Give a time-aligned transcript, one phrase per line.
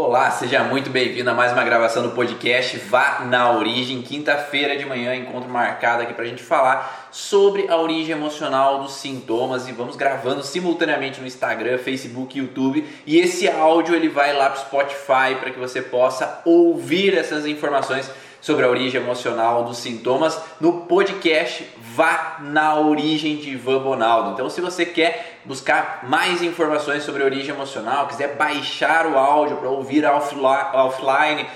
[0.00, 4.00] Olá, seja muito bem-vindo a mais uma gravação do podcast Vá na Origem.
[4.00, 8.92] Quinta-feira de manhã, encontro marcado aqui para a gente falar sobre a origem emocional dos
[8.92, 12.86] sintomas e vamos gravando simultaneamente no Instagram, Facebook, YouTube.
[13.04, 17.44] E esse áudio ele vai lá para o Spotify para que você possa ouvir essas
[17.44, 18.08] informações
[18.40, 24.32] sobre a origem emocional dos sintomas no podcast Vá na Origem de Ivan Bonaldo.
[24.32, 29.56] Então, se você quer buscar mais informações sobre a origem emocional, quiser baixar o áudio
[29.56, 31.46] para ouvir offline,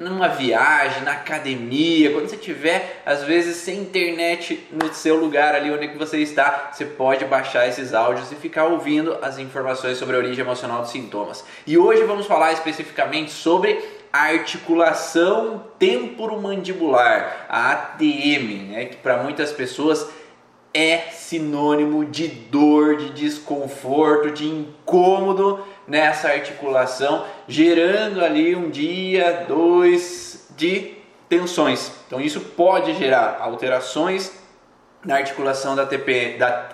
[0.00, 5.70] numa viagem, na academia, quando você tiver às vezes sem internet no seu lugar ali
[5.70, 10.18] onde você está, você pode baixar esses áudios e ficar ouvindo as informações sobre a
[10.18, 11.44] origem emocional dos sintomas.
[11.66, 20.08] E hoje vamos falar especificamente sobre articulação temporomandibular, a ATM, né, que para muitas pessoas
[20.72, 30.48] é sinônimo de dor, de desconforto, de incômodo nessa articulação, gerando ali um dia, dois
[30.56, 30.94] de
[31.28, 31.92] tensões.
[32.06, 34.32] Então isso pode gerar alterações
[35.04, 36.68] na articulação da, TP, da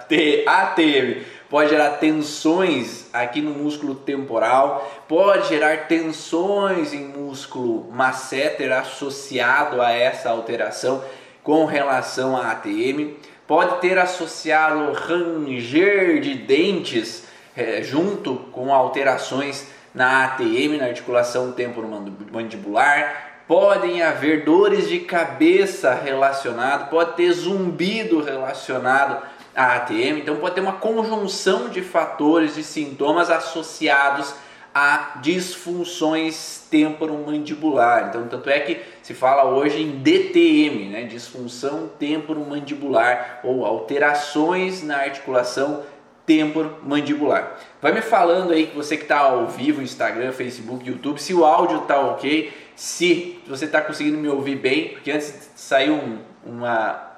[0.46, 9.80] ATM, pode gerar tensões aqui no músculo temporal, pode gerar tensões em músculo masseter associado
[9.80, 11.02] a essa alteração
[11.42, 13.14] com relação à ATM,
[13.46, 17.24] pode ter associado ranger de dentes
[17.56, 26.90] é, junto com alterações na ATM, na articulação temporomandibular, podem haver dores de cabeça relacionado,
[26.90, 29.22] pode ter zumbido relacionado
[29.56, 34.34] à ATM, então pode ter uma conjunção de fatores e sintomas associados
[34.74, 38.08] a disfunções temporomandibular.
[38.10, 41.04] Então, tanto é que se fala hoje em DTM, né?
[41.04, 45.82] disfunção temporomandibular ou alterações na articulação
[46.26, 47.56] temporomandibular.
[47.80, 51.42] Vai me falando aí que você que está ao vivo, Instagram, Facebook, YouTube, se o
[51.42, 57.15] áudio está ok, se você está conseguindo me ouvir bem, porque antes saiu um, uma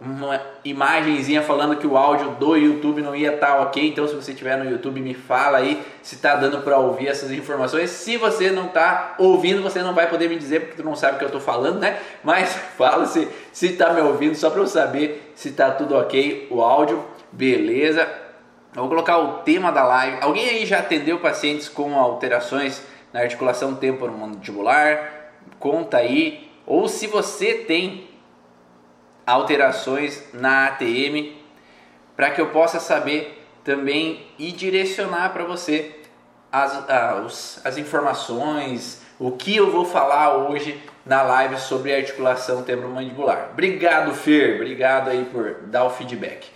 [0.00, 3.88] uma imagenzinha falando que o áudio do YouTube não ia estar tá ok.
[3.88, 7.32] Então, se você estiver no YouTube, me fala aí se está dando para ouvir essas
[7.32, 7.90] informações.
[7.90, 11.16] Se você não está ouvindo, você não vai poder me dizer porque tu não sabe
[11.16, 11.98] o que eu estou falando, né?
[12.22, 16.62] Mas fala se está me ouvindo só para eu saber se está tudo ok o
[16.62, 17.04] áudio.
[17.32, 18.08] Beleza?
[18.74, 20.18] Eu vou colocar o tema da live.
[20.20, 22.82] Alguém aí já atendeu pacientes com alterações
[23.12, 25.32] na articulação temporomandibular?
[25.58, 26.48] Conta aí.
[26.64, 28.06] Ou se você tem
[29.28, 31.36] alterações na ATM,
[32.16, 35.94] para que eu possa saber também e direcionar para você
[36.50, 43.50] as, as, as informações, o que eu vou falar hoje na live sobre articulação temporomandibular.
[43.52, 46.48] Obrigado, Fer, obrigado aí por dar o feedback.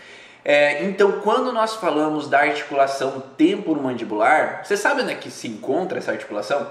[0.44, 5.98] É, então, quando nós falamos da articulação temporomandibular, você sabe onde é que se encontra
[5.98, 6.66] essa articulação?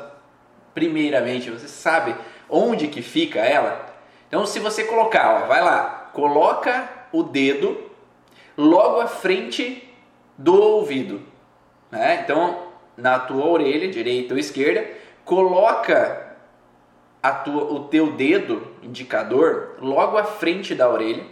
[0.74, 2.16] Primeiramente, você sabe
[2.50, 3.91] onde que fica ela?
[4.32, 7.78] Então, se você colocar, ó, vai lá, coloca o dedo
[8.58, 9.94] logo à frente
[10.38, 11.22] do ouvido,
[11.92, 12.22] né?
[12.24, 14.90] Então, na tua orelha, direita ou esquerda,
[15.26, 16.38] coloca
[17.44, 21.26] tua, o teu dedo indicador logo à frente da orelha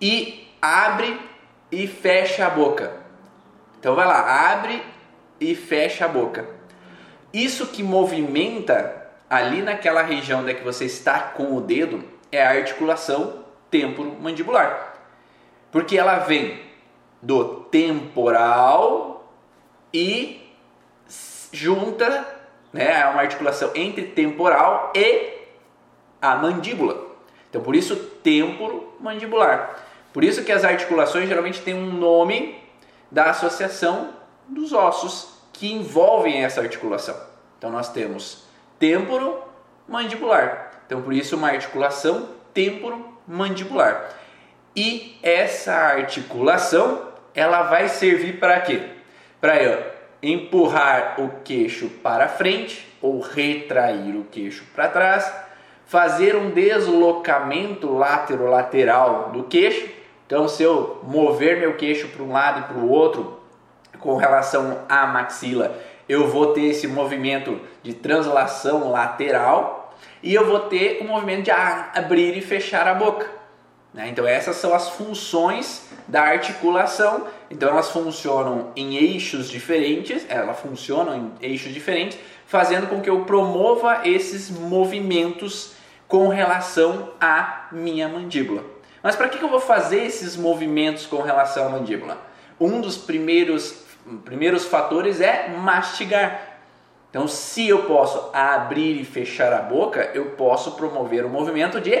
[0.00, 1.20] e abre
[1.70, 2.96] e fecha a boca.
[3.78, 4.82] Então vai lá, abre
[5.40, 6.48] e fecha a boca.
[7.32, 8.95] Isso que movimenta
[9.28, 14.94] ali naquela região onde é que você está com o dedo é a articulação temporomandibular.
[15.70, 16.60] Porque ela vem
[17.20, 19.32] do temporal
[19.92, 20.42] e
[21.52, 22.26] junta,
[22.72, 25.34] né, é uma articulação entre temporal e
[26.20, 27.06] a mandíbula.
[27.50, 29.76] Então por isso temporomandibular.
[30.12, 32.58] Por isso que as articulações geralmente têm um nome
[33.10, 34.10] da associação
[34.48, 37.16] dos ossos que envolvem essa articulação.
[37.58, 38.45] Então nós temos
[38.78, 40.70] temporo-mandibular.
[40.86, 44.10] Então por isso uma articulação temporo-mandibular.
[44.74, 48.82] E essa articulação, ela vai servir para quê?
[49.40, 55.32] Para empurrar o queixo para frente ou retrair o queixo para trás,
[55.86, 59.96] fazer um deslocamento lateral do queixo
[60.26, 63.38] então, se eu mover meu queixo para um lado e para o outro
[64.00, 65.76] com relação à maxila,
[66.08, 71.50] eu vou ter esse movimento de translação lateral e eu vou ter o movimento de
[71.50, 73.28] abrir e fechar a boca.
[73.96, 74.08] Né?
[74.08, 77.26] Então, essas são as funções da articulação.
[77.50, 83.24] Então, elas funcionam em eixos diferentes, elas funcionam em eixos diferentes, fazendo com que eu
[83.24, 85.72] promova esses movimentos
[86.06, 88.62] com relação à minha mandíbula.
[89.02, 92.18] Mas para que, que eu vou fazer esses movimentos com relação à mandíbula?
[92.60, 93.85] Um dos primeiros,
[94.24, 96.58] primeiros fatores é mastigar.
[97.10, 101.98] Então se eu posso abrir e fechar a boca, eu posso promover o movimento de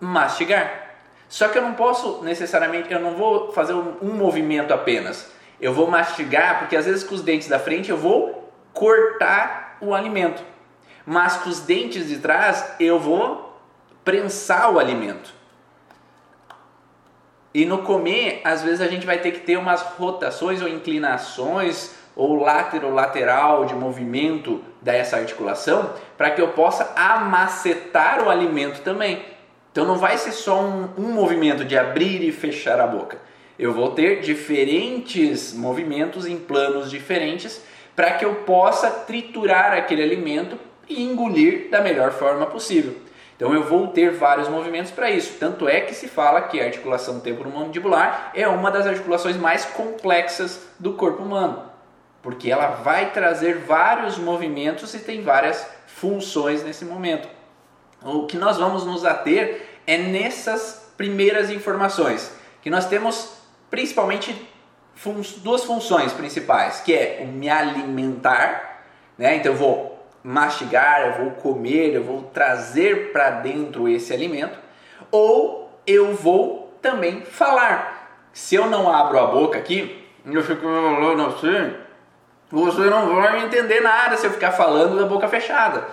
[0.00, 0.88] mastigar.
[1.28, 5.30] Só que eu não posso necessariamente, eu não vou fazer um, um movimento apenas.
[5.60, 9.94] Eu vou mastigar, porque às vezes com os dentes da frente eu vou cortar o
[9.94, 10.42] alimento.
[11.04, 13.60] Mas com os dentes de trás eu vou
[14.04, 15.37] prensar o alimento.
[17.54, 21.94] E no comer, às vezes a gente vai ter que ter umas rotações ou inclinações
[22.14, 29.24] ou lateral de movimento dessa articulação para que eu possa amacetar o alimento também.
[29.70, 33.18] Então não vai ser só um, um movimento de abrir e fechar a boca.
[33.58, 37.62] Eu vou ter diferentes movimentos em planos diferentes
[37.94, 40.58] para que eu possa triturar aquele alimento
[40.88, 42.94] e engolir da melhor forma possível.
[43.38, 45.36] Então eu vou ter vários movimentos para isso.
[45.38, 50.66] Tanto é que se fala que a articulação temporomandibular é uma das articulações mais complexas
[50.76, 51.62] do corpo humano,
[52.20, 57.28] porque ela vai trazer vários movimentos e tem várias funções nesse momento.
[58.02, 63.34] O que nós vamos nos ater é nessas primeiras informações, que nós temos
[63.70, 64.48] principalmente
[64.96, 68.82] fun duas funções principais, que é o me alimentar,
[69.16, 69.36] né?
[69.36, 74.58] Então eu vou mastigar, eu vou comer, eu vou trazer para dentro esse alimento,
[75.10, 78.28] ou eu vou também falar.
[78.32, 81.74] Se eu não abro a boca aqui, eu fico falando assim,
[82.50, 85.86] você não vai entender nada se eu ficar falando da boca fechada.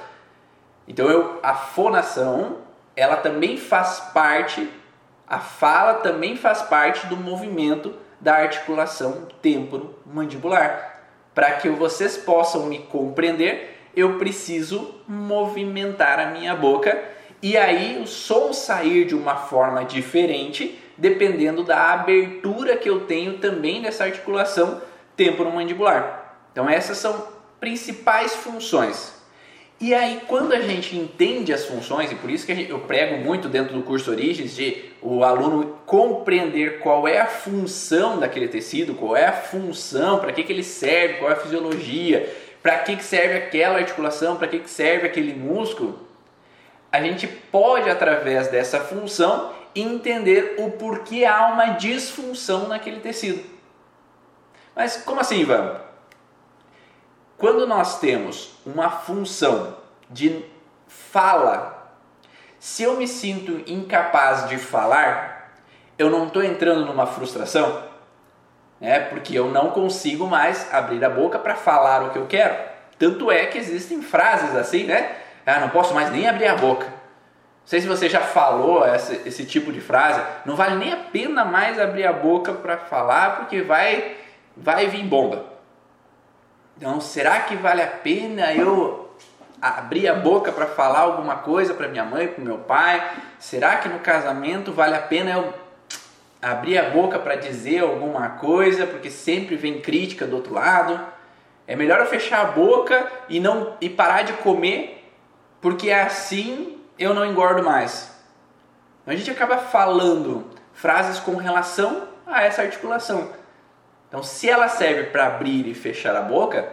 [0.88, 2.57] Então eu, a fonação
[2.95, 4.69] ela também faz parte,
[5.28, 11.01] a fala também faz parte do movimento da articulação temporomandibular.
[11.33, 18.07] Para que vocês possam me compreender, eu preciso movimentar a minha boca e aí o
[18.07, 24.81] som sair de uma forma diferente, dependendo da abertura que eu tenho também dessa articulação
[25.15, 26.38] temporomandibular.
[26.51, 27.27] Então essas são
[27.59, 29.13] principais funções.
[29.80, 33.50] E aí, quando a gente entende as funções, e por isso que eu prego muito
[33.50, 39.18] dentro do curso Origens, de o aluno compreender qual é a função daquele tecido, qual
[39.18, 42.33] é a função, para que, que ele serve, qual é a fisiologia,
[42.66, 46.00] para que, que serve aquela articulação, para que, que serve aquele músculo,
[46.92, 53.48] a gente pode, através dessa função, entender o porquê há uma disfunção naquele tecido.
[54.76, 55.80] Mas como assim, Ivan?
[57.38, 59.78] Quando nós temos uma função
[60.10, 60.44] de
[60.88, 61.94] fala,
[62.58, 65.54] se eu me sinto incapaz de falar,
[66.00, 67.84] eu não estou entrando numa frustração,
[68.86, 69.00] né?
[69.00, 72.56] porque eu não consigo mais abrir a boca para falar o que eu quero.
[73.00, 75.12] Tanto é que existem frases assim, né?
[75.46, 76.86] Ah, não posso mais nem abrir a boca.
[76.86, 80.22] Não sei se você já falou esse, esse tipo de frase.
[80.46, 84.18] Não vale nem a pena mais abrir a boca para falar, porque vai,
[84.56, 85.44] vai vir bomba.
[86.78, 89.10] Então, será que vale a pena eu
[89.60, 93.04] abrir a boca para falar alguma coisa para minha mãe, para meu pai?
[93.40, 95.65] Será que no casamento vale a pena eu
[96.51, 101.03] abrir a boca para dizer alguma coisa, porque sempre vem crítica do outro lado?
[101.65, 105.12] É melhor eu fechar a boca e não e parar de comer,
[105.59, 108.15] porque assim eu não engordo mais.
[109.07, 113.33] A gente acaba falando frases com relação a essa articulação.
[114.07, 116.71] Então, se ela serve para abrir e fechar a boca,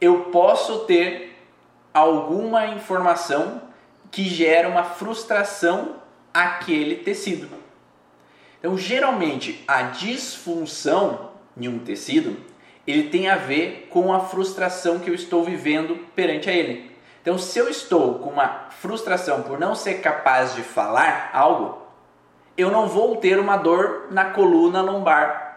[0.00, 1.40] eu posso ter
[1.94, 3.62] alguma informação
[4.10, 6.02] que gera uma frustração
[6.34, 7.67] àquele tecido.
[8.58, 12.36] Então, geralmente, a disfunção em um tecido,
[12.86, 16.90] ele tem a ver com a frustração que eu estou vivendo perante a ele.
[17.22, 21.82] Então, se eu estou com uma frustração por não ser capaz de falar algo,
[22.56, 25.48] eu não vou ter uma dor na coluna lombar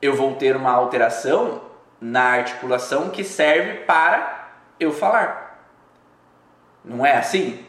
[0.00, 1.60] eu vou ter uma alteração
[2.00, 5.60] na articulação que serve para eu falar.
[6.84, 7.64] Não é assim?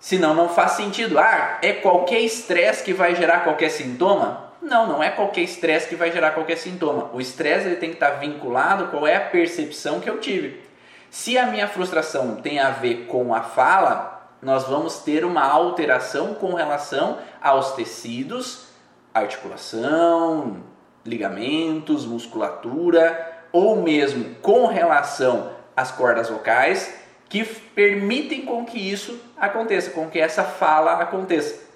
[0.00, 1.18] Senão não faz sentido.
[1.18, 4.50] Ah, é qualquer estresse que vai gerar qualquer sintoma?
[4.62, 7.10] Não, não é qualquer estresse que vai gerar qualquer sintoma.
[7.12, 10.62] O estresse ele tem que estar vinculado qual é a percepção que eu tive.
[11.10, 16.34] Se a minha frustração tem a ver com a fala, nós vamos ter uma alteração
[16.34, 18.68] com relação aos tecidos,
[19.12, 20.62] articulação,
[21.04, 26.99] ligamentos, musculatura ou mesmo com relação às cordas vocais
[27.30, 31.70] que permitem com que isso aconteça, com que essa fala aconteça.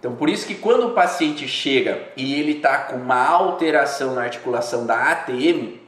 [0.00, 4.22] Então, por isso que quando o paciente chega e ele está com uma alteração na
[4.22, 5.78] articulação da ATM,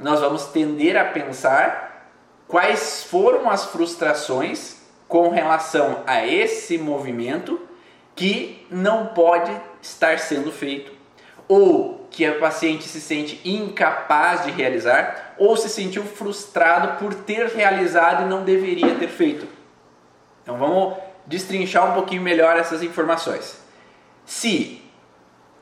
[0.00, 2.08] nós vamos tender a pensar
[2.48, 7.60] quais foram as frustrações com relação a esse movimento
[8.16, 10.92] que não pode estar sendo feito
[11.46, 17.46] ou que o paciente se sente incapaz de realizar ou se sentiu frustrado por ter
[17.48, 19.46] realizado e não deveria ter feito.
[20.42, 23.60] Então vamos destrinchar um pouquinho melhor essas informações.
[24.26, 24.82] Se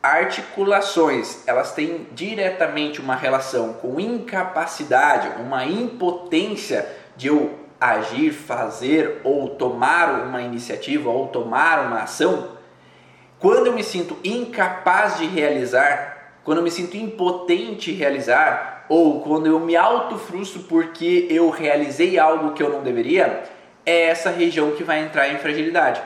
[0.02, 9.50] articulações elas têm diretamente uma relação com incapacidade, uma impotência de eu agir, fazer ou
[9.50, 12.56] tomar uma iniciativa ou tomar uma ação,
[13.38, 16.17] quando eu me sinto incapaz de realizar,
[16.48, 22.54] quando eu me sinto impotente realizar, ou quando eu me autofrustro porque eu realizei algo
[22.54, 23.42] que eu não deveria,
[23.84, 26.00] é essa região que vai entrar em fragilidade.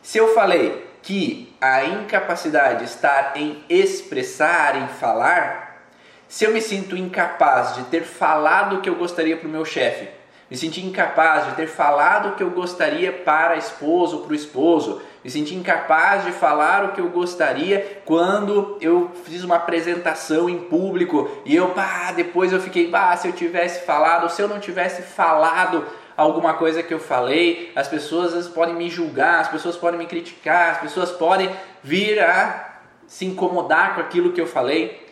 [0.00, 5.88] Se eu falei que a incapacidade está em expressar, em falar,
[6.28, 9.64] se eu me sinto incapaz de ter falado o que eu gostaria para o meu
[9.64, 10.08] chefe,
[10.48, 14.30] me senti incapaz de ter falado o que eu gostaria para a esposa ou para
[14.30, 19.56] o esposo, me senti incapaz de falar o que eu gostaria quando eu fiz uma
[19.56, 24.42] apresentação em público e eu, pá, depois eu fiquei, pá, se eu tivesse falado, se
[24.42, 25.86] eu não tivesse falado
[26.16, 30.06] alguma coisa que eu falei, as pessoas vezes podem me julgar, as pessoas podem me
[30.06, 31.50] criticar, as pessoas podem
[31.82, 35.02] vir a se incomodar com aquilo que eu falei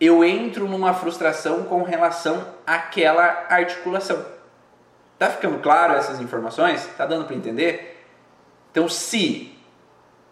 [0.00, 4.24] eu entro numa frustração com relação àquela articulação.
[5.18, 6.86] Tá ficando claro essas informações?
[6.96, 7.97] Tá dando para entender?
[8.78, 9.50] Então, se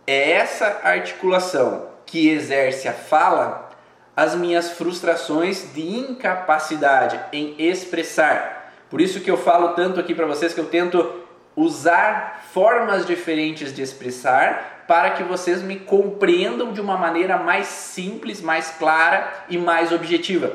[0.07, 3.71] é essa articulação que exerce a fala,
[4.15, 8.73] as minhas frustrações de incapacidade em expressar.
[8.89, 11.25] Por isso que eu falo tanto aqui para vocês que eu tento
[11.57, 18.41] usar formas diferentes de expressar para que vocês me compreendam de uma maneira mais simples,
[18.41, 20.53] mais clara e mais objetiva.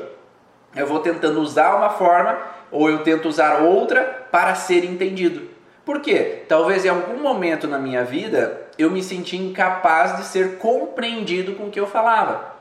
[0.74, 2.38] Eu vou tentando usar uma forma
[2.70, 5.51] ou eu tento usar outra para ser entendido.
[5.84, 6.44] Por quê?
[6.48, 11.66] Talvez em algum momento na minha vida eu me senti incapaz de ser compreendido com
[11.66, 12.52] o que eu falava.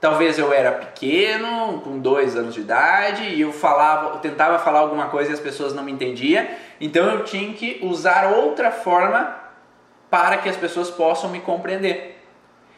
[0.00, 4.80] Talvez eu era pequeno, com dois anos de idade, e eu falava, eu tentava falar
[4.80, 6.46] alguma coisa e as pessoas não me entendiam,
[6.78, 9.34] então eu tinha que usar outra forma
[10.10, 12.22] para que as pessoas possam me compreender.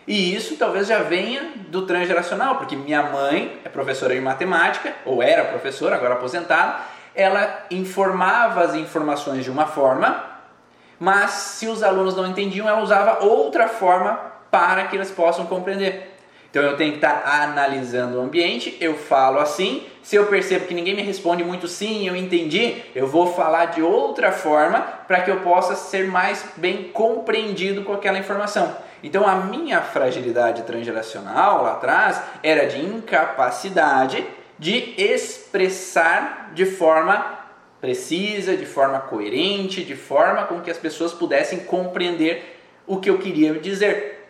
[0.07, 5.21] E isso talvez já venha do transgeracional, porque minha mãe é professora de matemática, ou
[5.21, 6.77] era professora, agora aposentada,
[7.17, 10.23] ela informava as informações de uma forma,
[11.01, 14.21] mas se os alunos não entendiam, ela usava outra forma
[14.51, 16.15] para que eles possam compreender.
[16.51, 20.73] Então eu tenho que estar analisando o ambiente, eu falo assim, se eu percebo que
[20.73, 25.31] ninguém me responde muito sim, eu entendi, eu vou falar de outra forma para que
[25.31, 28.75] eu possa ser mais bem compreendido com aquela informação.
[29.03, 34.27] Então a minha fragilidade transgeracional lá atrás era de incapacidade
[34.59, 37.37] de expressar de forma
[37.81, 43.19] precisa, de forma coerente, de forma com que as pessoas pudessem compreender o que eu
[43.19, 44.29] queria dizer.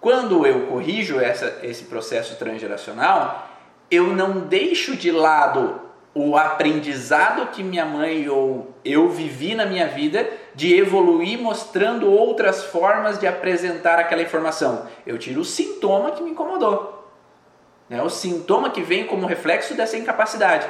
[0.00, 3.48] Quando eu corrijo essa, esse processo transgeracional,
[3.90, 5.80] eu não deixo de lado
[6.14, 12.64] o aprendizado que minha mãe ou eu vivi na minha vida de evoluir mostrando outras
[12.64, 14.86] formas de apresentar aquela informação.
[15.06, 16.99] Eu tiro o sintoma que me incomodou.
[17.90, 18.00] Né?
[18.00, 20.66] O sintoma que vem como reflexo dessa incapacidade.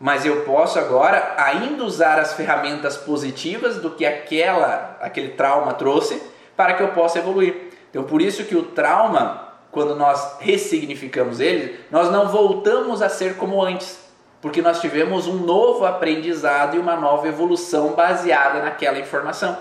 [0.00, 6.20] Mas eu posso agora ainda usar as ferramentas positivas do que aquela, aquele trauma trouxe
[6.56, 7.70] para que eu possa evoluir.
[7.90, 13.36] Então, por isso que o trauma, quando nós ressignificamos ele, nós não voltamos a ser
[13.36, 14.00] como antes,
[14.40, 19.56] porque nós tivemos um novo aprendizado e uma nova evolução baseada naquela informação.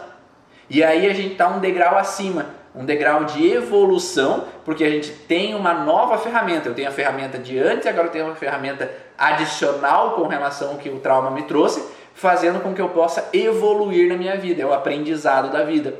[0.70, 5.12] E aí a gente está um degrau acima, um degrau de evolução, porque a gente
[5.12, 6.70] tem uma nova ferramenta.
[6.70, 10.78] Eu tenho a ferramenta de antes, agora eu tenho uma ferramenta adicional com relação ao
[10.78, 14.66] que o trauma me trouxe, fazendo com que eu possa evoluir na minha vida, é
[14.66, 15.94] o aprendizado da vida.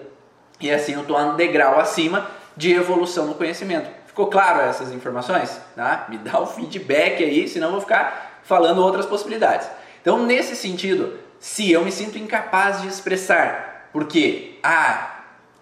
[0.60, 3.90] E assim eu estou um degrau acima de evolução no conhecimento.
[4.06, 5.60] Ficou claro essas informações?
[5.76, 6.06] Tá?
[6.10, 9.68] Me dá o feedback aí, senão eu vou ficar falando outras possibilidades.
[10.02, 15.11] Então, nesse sentido, se eu me sinto incapaz de expressar, porque, ah,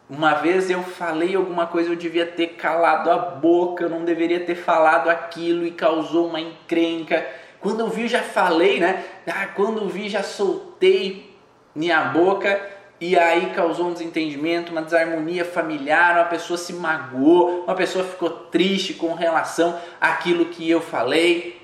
[0.09, 4.39] uma vez eu falei alguma coisa, eu devia ter calado a boca, eu não deveria
[4.39, 7.23] ter falado aquilo e causou uma encrenca.
[7.59, 9.05] Quando eu vi, já falei, né?
[9.27, 11.37] Ah, quando eu vi, já soltei
[11.75, 12.59] minha boca
[12.99, 18.31] e aí causou um desentendimento, uma desarmonia familiar, uma pessoa se magoou, uma pessoa ficou
[18.31, 21.61] triste com relação àquilo que eu falei.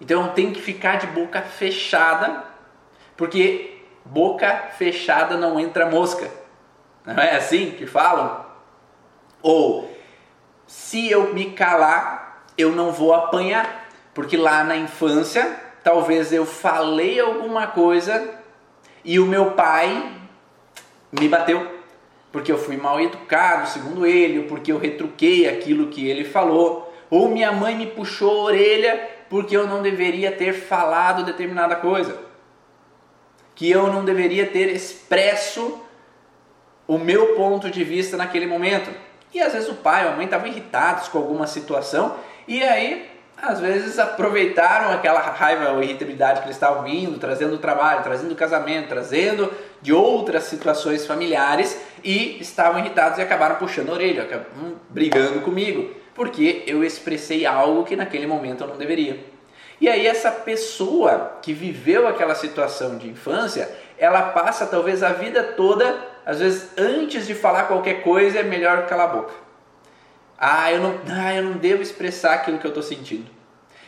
[0.00, 2.42] Então tem que ficar de boca fechada,
[3.18, 6.45] porque boca fechada não entra mosca.
[7.06, 8.44] Não é assim que falam?
[9.40, 9.96] Ou
[10.66, 17.20] se eu me calar, eu não vou apanhar, porque lá na infância talvez eu falei
[17.20, 18.34] alguma coisa
[19.04, 20.12] e o meu pai
[21.12, 21.74] me bateu.
[22.32, 26.92] porque eu fui mal educado, segundo ele, ou porque eu retruquei aquilo que ele falou,
[27.08, 32.18] ou minha mãe me puxou a orelha porque eu não deveria ter falado determinada coisa,
[33.54, 35.80] que eu não deveria ter expresso
[36.86, 38.90] o meu ponto de vista naquele momento.
[39.32, 42.16] E às vezes o pai ou a mãe estavam irritados com alguma situação
[42.46, 47.58] e aí às vezes aproveitaram aquela raiva ou irritabilidade que eles estavam vindo, trazendo do
[47.58, 49.52] trabalho, trazendo do casamento, trazendo
[49.82, 55.94] de outras situações familiares e estavam irritados e acabaram puxando a orelha, acabaram brigando comigo,
[56.14, 59.20] porque eu expressei algo que naquele momento eu não deveria.
[59.78, 65.42] E aí essa pessoa que viveu aquela situação de infância, ela passa talvez a vida
[65.42, 65.94] toda,
[66.26, 69.34] às vezes antes de falar qualquer coisa é melhor calar a boca.
[70.36, 73.30] Ah, eu não, ah, eu não devo expressar aquilo que eu estou sentindo.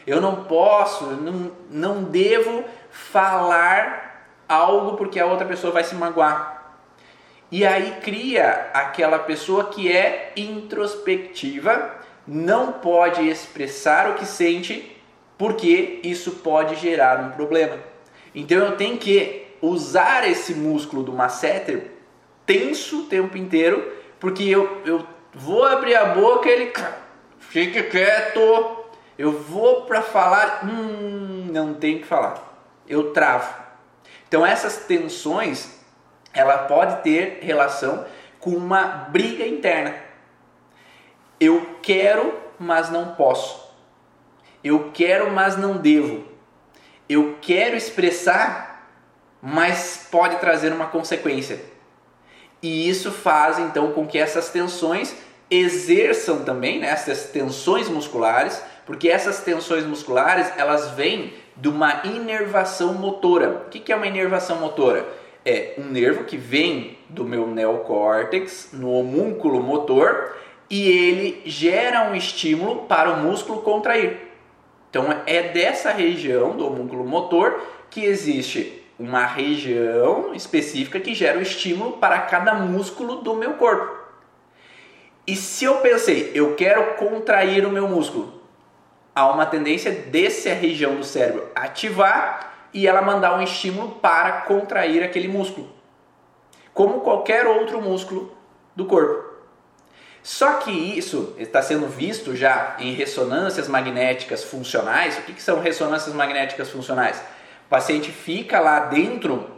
[0.06, 6.76] Eu não posso, não, não devo falar algo porque a outra pessoa vai se magoar.
[7.50, 11.92] E aí cria aquela pessoa que é introspectiva,
[12.26, 14.96] não pode expressar o que sente
[15.36, 17.78] porque isso pode gerar um problema.
[18.32, 21.97] Então eu tenho que usar esse músculo do masseter
[22.48, 26.72] tenso o tempo inteiro, porque eu, eu Vou abrir a boca, ele
[27.38, 28.40] fique quieto.
[29.16, 32.42] Eu vou para falar, hum, não tem que falar.
[32.88, 33.54] Eu travo.
[34.26, 35.78] Então essas tensões,
[36.32, 38.06] ela pode ter relação
[38.40, 39.94] com uma briga interna.
[41.38, 43.68] Eu quero, mas não posso.
[44.64, 46.24] Eu quero, mas não devo.
[47.08, 48.88] Eu quero expressar,
[49.40, 51.77] mas pode trazer uma consequência.
[52.62, 55.14] E isso faz então com que essas tensões
[55.50, 62.94] exerçam também né, essas tensões musculares, porque essas tensões musculares elas vêm de uma inervação
[62.94, 63.64] motora.
[63.66, 65.06] O que é uma inervação motora?
[65.44, 70.36] É um nervo que vem do meu neocórtex, no homúnculo motor,
[70.68, 74.28] e ele gera um estímulo para o músculo contrair.
[74.90, 81.42] Então é dessa região do homúnculo motor que existe uma região específica que gera o
[81.42, 83.96] estímulo para cada músculo do meu corpo.
[85.26, 88.42] E se eu pensei, eu quero contrair o meu músculo,
[89.14, 95.02] há uma tendência dessa região do cérebro ativar e ela mandar um estímulo para contrair
[95.02, 95.70] aquele músculo,
[96.74, 98.36] como qualquer outro músculo
[98.74, 99.28] do corpo.
[100.22, 105.16] Só que isso está sendo visto já em ressonâncias magnéticas funcionais.
[105.18, 107.22] O que, que são ressonâncias magnéticas funcionais?
[107.68, 109.50] O paciente fica lá dentro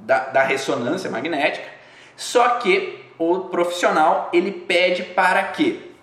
[0.00, 1.68] da, da ressonância magnética,
[2.16, 5.94] só que o profissional ele pede para que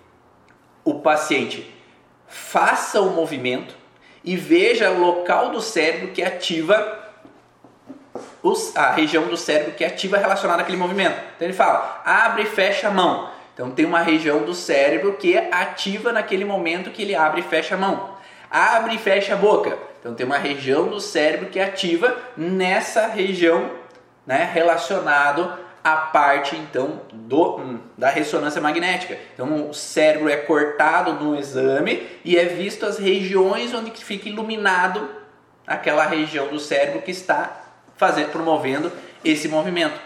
[0.84, 1.74] o paciente
[2.28, 3.74] faça o movimento
[4.22, 7.04] e veja o local do cérebro que ativa
[8.42, 11.18] os, a região do cérebro que ativa relacionada àquele movimento.
[11.34, 13.30] Então ele fala, abre e fecha a mão.
[13.52, 17.74] Então tem uma região do cérebro que ativa naquele momento que ele abre e fecha
[17.74, 18.14] a mão.
[18.48, 19.76] Abre e fecha a boca.
[20.06, 23.72] Então tem uma região do cérebro que ativa nessa região
[24.24, 29.18] né, relacionado a parte então do, hum, da ressonância magnética.
[29.34, 35.10] Então o cérebro é cortado no exame e é visto as regiões onde fica iluminado
[35.66, 37.64] aquela região do cérebro que está
[37.96, 38.92] fazendo, promovendo
[39.24, 40.00] esse movimento.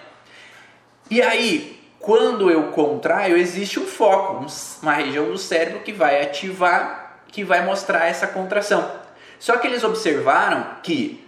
[1.11, 4.47] E aí, quando eu contraio, existe um foco,
[4.83, 9.00] uma região do cérebro que vai ativar, que vai mostrar essa contração.
[9.41, 11.27] Só que eles observaram que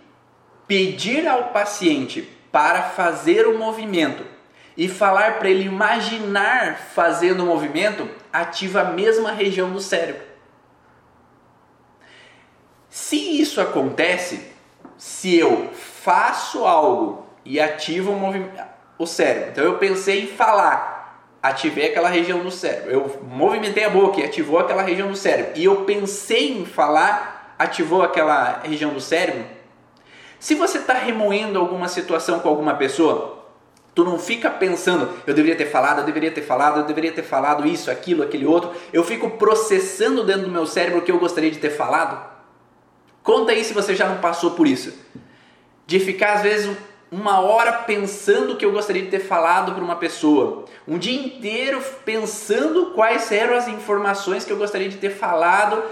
[0.69, 4.23] pedir ao paciente para fazer o movimento
[4.77, 10.23] e falar para ele imaginar fazendo o movimento ativa a mesma região do cérebro.
[12.91, 14.47] Se isso acontece,
[14.99, 21.89] se eu faço algo e ativo o, o cérebro, então eu pensei em falar, ativei
[21.89, 25.65] aquela região do cérebro, eu movimentei a boca e ativou aquela região do cérebro, e
[25.65, 29.45] eu pensei em falar, ativou aquela região do cérebro.
[30.39, 33.43] Se você está remoendo alguma situação com alguma pessoa,
[33.95, 37.23] Tu não fica pensando, eu deveria ter falado, eu deveria ter falado, eu deveria ter
[37.23, 38.71] falado isso, aquilo, aquele outro.
[38.91, 42.31] Eu fico processando dentro do meu cérebro o que eu gostaria de ter falado.
[43.23, 44.95] Conta aí se você já não passou por isso.
[45.87, 46.75] De ficar às vezes
[47.11, 50.65] uma hora pensando o que eu gostaria de ter falado para uma pessoa.
[50.89, 55.83] Um dia inteiro pensando quais eram as informações que eu gostaria de ter falado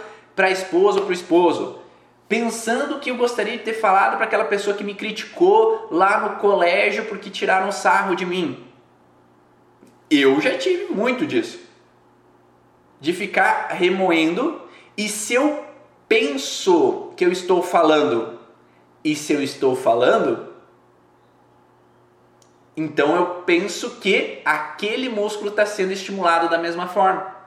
[0.40, 1.80] para a esposa ou para o esposo
[2.26, 6.36] pensando que eu gostaria de ter falado para aquela pessoa que me criticou lá no
[6.36, 8.66] colégio porque tiraram sarro de mim.
[10.10, 11.60] Eu já tive muito disso.
[12.98, 14.62] De ficar remoendo
[14.96, 15.62] e se eu
[16.08, 18.38] penso que eu estou falando
[19.04, 20.48] e se eu estou falando,
[22.74, 27.39] Então eu penso que aquele músculo está sendo estimulado da mesma forma.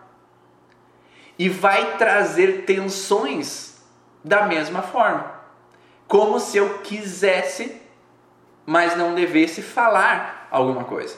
[1.37, 3.81] E vai trazer tensões
[4.23, 5.33] da mesma forma.
[6.07, 7.81] Como se eu quisesse,
[8.65, 11.17] mas não devesse falar alguma coisa.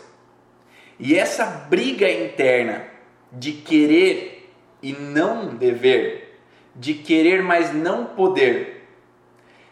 [0.97, 2.87] E essa briga interna
[3.31, 6.39] de querer e não dever,
[6.75, 8.87] de querer mas não poder,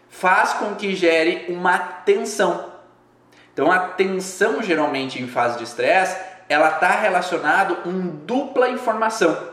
[0.10, 2.74] faz com que gere uma tensão.
[3.54, 7.92] Então a tensão geralmente em fase de estresse, ela está relacionada com
[8.26, 9.53] dupla informação.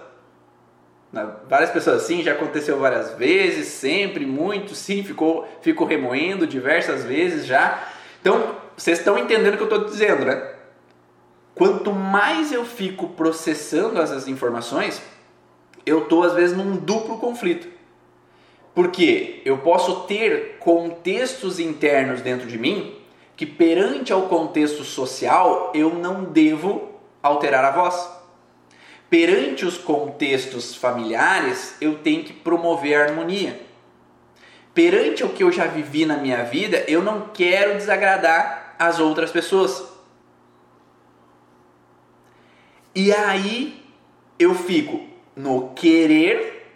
[1.48, 7.46] Várias pessoas assim, já aconteceu várias vezes, sempre, muito, sim, ficou, ficou remoendo diversas vezes
[7.46, 7.82] já.
[8.20, 10.54] Então, vocês estão entendendo o que eu estou dizendo, né?
[11.54, 15.02] Quanto mais eu fico processando essas informações,
[15.84, 17.68] eu estou às vezes num duplo conflito.
[18.72, 22.96] Porque eu posso ter contextos internos dentro de mim
[23.36, 26.90] que perante ao contexto social eu não devo
[27.22, 28.19] alterar a voz.
[29.10, 33.60] Perante os contextos familiares eu tenho que promover a harmonia.
[34.72, 39.32] Perante o que eu já vivi na minha vida, eu não quero desagradar as outras
[39.32, 39.84] pessoas.
[42.94, 43.84] E aí
[44.38, 45.00] eu fico
[45.34, 46.72] no querer,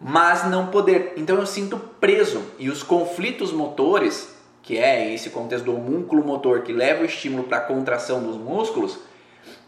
[0.00, 1.12] mas não poder.
[1.18, 2.42] Então eu sinto preso.
[2.58, 7.44] E os conflitos motores, que é esse contexto do homúnculo motor que leva o estímulo
[7.44, 8.98] para a contração dos músculos,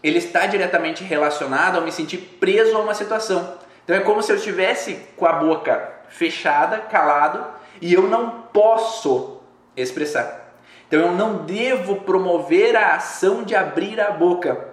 [0.02, 3.58] ele está diretamente relacionado a me sentir preso a uma situação.
[3.84, 7.44] Então é como se eu estivesse com a boca fechada, calado,
[7.80, 9.40] e eu não posso
[9.76, 10.54] expressar.
[10.86, 14.68] Então eu não devo promover a ação de abrir a boca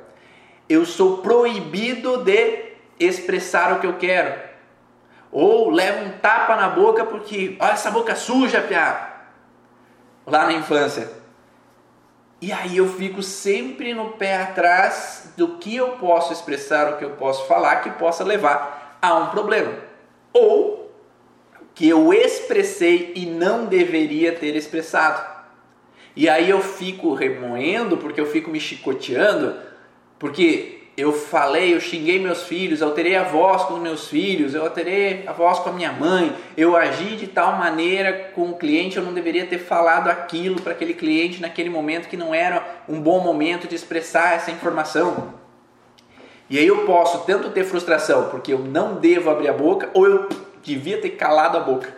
[0.67, 4.39] eu sou proibido de expressar o que eu quero.
[5.31, 9.11] Ou levo um tapa na boca porque, olha essa boca suja, piá.
[10.25, 11.11] Lá na infância.
[12.41, 17.05] E aí eu fico sempre no pé atrás do que eu posso expressar, o que
[17.05, 19.73] eu posso falar, que possa levar a um problema.
[20.33, 20.91] Ou
[21.73, 25.35] que eu expressei e não deveria ter expressado.
[26.15, 29.59] E aí eu fico remoendo, porque eu fico me chicoteando,
[30.17, 34.63] porque eu falei, eu xinguei meus filhos, alterei a voz com os meus filhos, eu
[34.63, 38.95] alterei a voz com a minha mãe, eu agi de tal maneira com o cliente,
[38.95, 43.01] eu não deveria ter falado aquilo para aquele cliente naquele momento que não era um
[43.01, 45.33] bom momento de expressar essa informação.
[46.49, 50.05] E aí eu posso tanto ter frustração porque eu não devo abrir a boca, ou
[50.05, 50.29] eu
[50.63, 51.93] devia ter calado a boca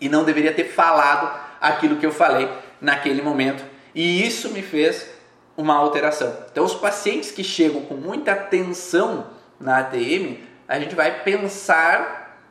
[0.00, 2.48] e não deveria ter falado aquilo que eu falei
[2.80, 3.62] naquele momento.
[3.94, 5.17] E isso me fez
[5.58, 6.32] uma alteração.
[6.52, 9.26] Então, os pacientes que chegam com muita tensão
[9.58, 10.36] na ATM,
[10.68, 12.46] a gente vai pensar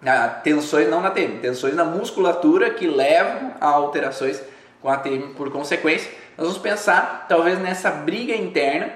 [0.00, 4.40] na tensões não na ATM, tensões na musculatura que levam a alterações
[4.80, 6.08] com a ATM por consequência.
[6.38, 8.92] Nós vamos pensar talvez nessa briga interna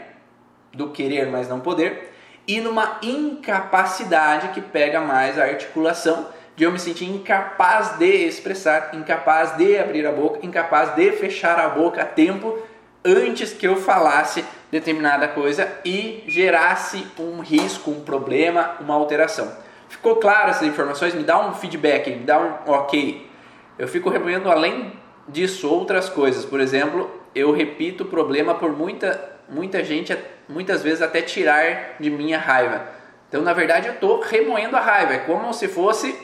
[0.73, 2.13] do querer mas não poder
[2.47, 8.91] e numa incapacidade que pega mais a articulação de eu me sentir incapaz de expressar,
[8.95, 12.63] incapaz de abrir a boca, incapaz de fechar a boca a tempo
[13.05, 19.53] antes que eu falasse determinada coisa e gerasse um risco, um problema, uma alteração.
[19.89, 21.15] Ficou claro essas informações?
[21.15, 23.31] Me dá um feedback, me dá um ok.
[23.79, 24.93] Eu fico remoendo além
[25.29, 26.45] disso outras coisas.
[26.45, 30.17] Por exemplo, eu repito o problema por muita, muita gente,
[30.49, 32.89] muitas vezes até tirar de minha raiva.
[33.29, 35.15] Então, na verdade, eu estou remoendo a raiva.
[35.15, 36.17] É como se fosse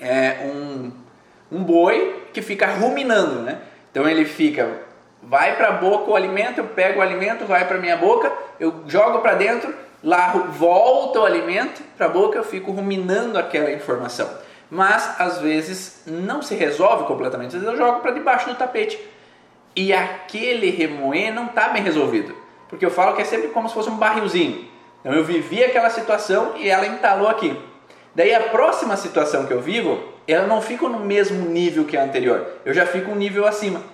[0.00, 0.92] é, um,
[1.50, 3.60] um boi que fica ruminando, né?
[3.90, 4.80] Então ele fica
[5.22, 8.82] vai para a boca o alimento, eu pego o alimento, vai para minha boca, eu
[8.86, 14.28] jogo para dentro, lá volta o alimento para a boca, eu fico ruminando aquela informação.
[14.68, 18.98] Mas às vezes não se resolve completamente, às vezes eu jogo para debaixo do tapete.
[19.76, 22.34] E aquele remoer não está bem resolvido,
[22.68, 24.68] porque eu falo que é sempre como se fosse um barrilzinho.
[25.00, 27.56] Então eu vivi aquela situação e ela entalou aqui.
[28.14, 32.04] Daí a próxima situação que eu vivo, ela não fica no mesmo nível que a
[32.04, 33.91] anterior, eu já fico um nível acima.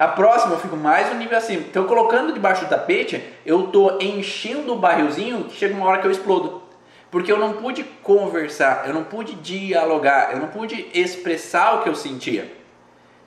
[0.00, 1.60] A próxima eu fico mais um nível acima.
[1.60, 6.06] Então, colocando debaixo do tapete, eu estou enchendo o barrilzinho que chega uma hora que
[6.06, 6.62] eu explodo.
[7.10, 11.88] Porque eu não pude conversar, eu não pude dialogar, eu não pude expressar o que
[11.90, 12.50] eu sentia.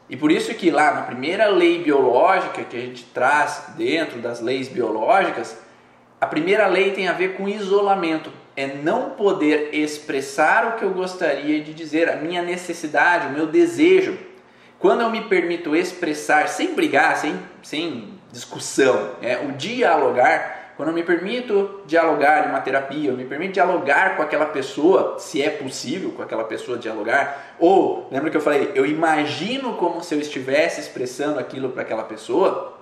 [0.10, 4.42] E por isso que lá na primeira lei biológica que a gente traz dentro das
[4.42, 5.56] leis biológicas,
[6.20, 8.32] a primeira lei tem a ver com isolamento.
[8.56, 13.46] É não poder expressar o que eu gostaria de dizer, a minha necessidade, o meu
[13.46, 14.33] desejo.
[14.84, 20.94] Quando eu me permito expressar sem brigar, sem, sem discussão, é, o dialogar, quando eu
[20.94, 25.50] me permito dialogar em uma terapia, eu me permito dialogar com aquela pessoa, se é
[25.50, 30.20] possível com aquela pessoa dialogar, ou, lembra que eu falei, eu imagino como se eu
[30.20, 32.78] estivesse expressando aquilo para aquela pessoa,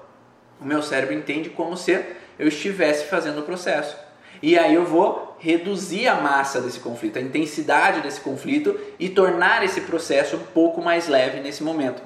[0.59, 2.03] o meu cérebro entende como se
[2.39, 3.95] eu estivesse fazendo o processo.
[4.41, 9.63] E aí eu vou reduzir a massa desse conflito, a intensidade desse conflito e tornar
[9.63, 12.01] esse processo um pouco mais leve nesse momento.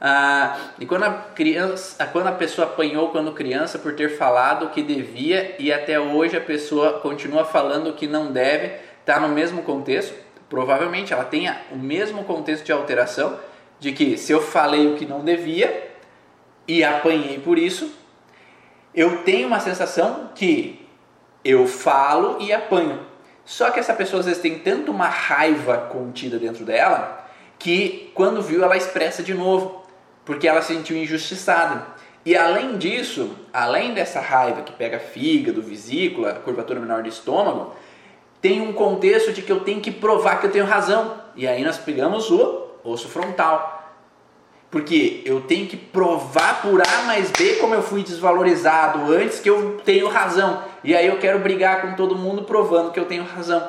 [0.00, 4.70] Ah, e quando a, criança, quando a pessoa apanhou quando criança por ter falado o
[4.70, 9.28] que devia e até hoje a pessoa continua falando o que não deve, está no
[9.28, 10.14] mesmo contexto,
[10.48, 13.38] provavelmente ela tenha o mesmo contexto de alteração,
[13.78, 15.90] de que se eu falei o que não devia
[16.66, 17.92] e apanhei por isso,
[18.94, 20.79] eu tenho uma sensação que
[21.44, 23.00] eu falo e apanho.
[23.44, 27.26] Só que essa pessoa às vezes tem tanto uma raiva contida dentro dela
[27.58, 29.82] que quando viu ela expressa de novo
[30.24, 31.86] porque ela se sentiu injustiçada.
[32.24, 37.74] E além disso, além dessa raiva que pega fígado, vesícula, curvatura menor do estômago,
[38.40, 41.16] tem um contexto de que eu tenho que provar que eu tenho razão.
[41.34, 43.78] E aí nós pegamos o osso frontal.
[44.70, 49.50] Porque eu tenho que provar por A mais B como eu fui desvalorizado antes que
[49.50, 50.62] eu tenho razão.
[50.82, 53.68] E aí eu quero brigar com todo mundo provando que eu tenho razão.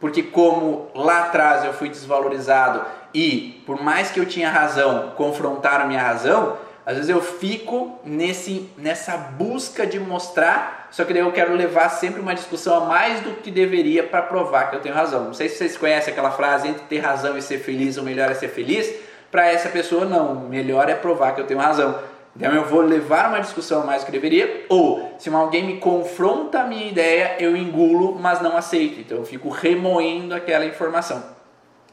[0.00, 5.86] Porque como lá atrás eu fui desvalorizado e por mais que eu tinha razão, confrontaram
[5.86, 11.32] minha razão, às vezes eu fico nesse, nessa busca de mostrar, só que daí eu
[11.32, 14.94] quero levar sempre uma discussão a mais do que deveria para provar que eu tenho
[14.94, 15.24] razão.
[15.24, 18.30] Não sei se vocês conhecem aquela frase entre ter razão e ser feliz, o melhor
[18.30, 18.92] é ser feliz.
[19.30, 21.98] Para essa pessoa, não, o melhor é provar que eu tenho razão.
[22.36, 26.60] Então eu vou levar uma discussão mais do que deveria, ou se alguém me confronta
[26.60, 29.00] a minha ideia, eu engulo, mas não aceito.
[29.00, 31.22] Então eu fico remoendo aquela informação.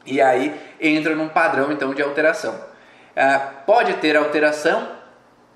[0.04, 2.54] E aí entra num padrão então de alteração.
[3.16, 4.88] Ah, pode ter alteração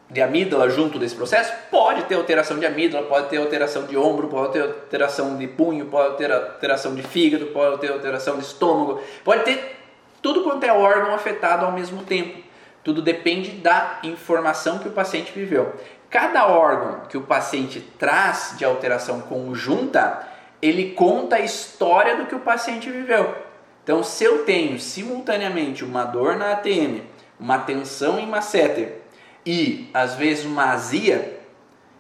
[0.09, 1.53] de amígdala junto desse processo?
[1.69, 5.87] Pode ter alteração de amígdala, pode ter alteração de ombro, pode ter alteração de punho,
[5.87, 9.77] pode ter alteração de fígado, pode ter alteração de estômago, pode ter
[10.23, 12.46] tudo quanto é órgão afetado ao mesmo tempo.
[12.87, 15.75] Tudo depende da informação que o paciente viveu.
[16.09, 20.25] Cada órgão que o paciente traz de alteração conjunta,
[20.63, 23.35] ele conta a história do que o paciente viveu.
[23.83, 27.01] Então, se eu tenho simultaneamente uma dor na ATM,
[27.41, 29.03] uma tensão em masséter
[29.45, 31.41] e às vezes uma azia,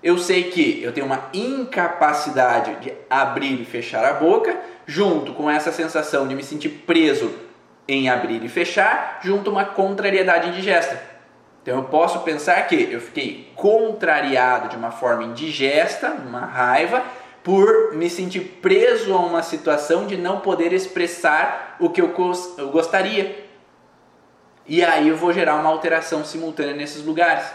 [0.00, 5.50] eu sei que eu tenho uma incapacidade de abrir e fechar a boca, junto com
[5.50, 7.45] essa sensação de me sentir preso
[7.88, 11.00] em abrir e fechar, junto uma contrariedade indigesta.
[11.62, 17.02] Então eu posso pensar que eu fiquei contrariado de uma forma indigesta, uma raiva,
[17.42, 22.12] por me sentir preso a uma situação de não poder expressar o que eu,
[22.58, 23.46] eu gostaria.
[24.66, 27.46] E aí eu vou gerar uma alteração simultânea nesses lugares.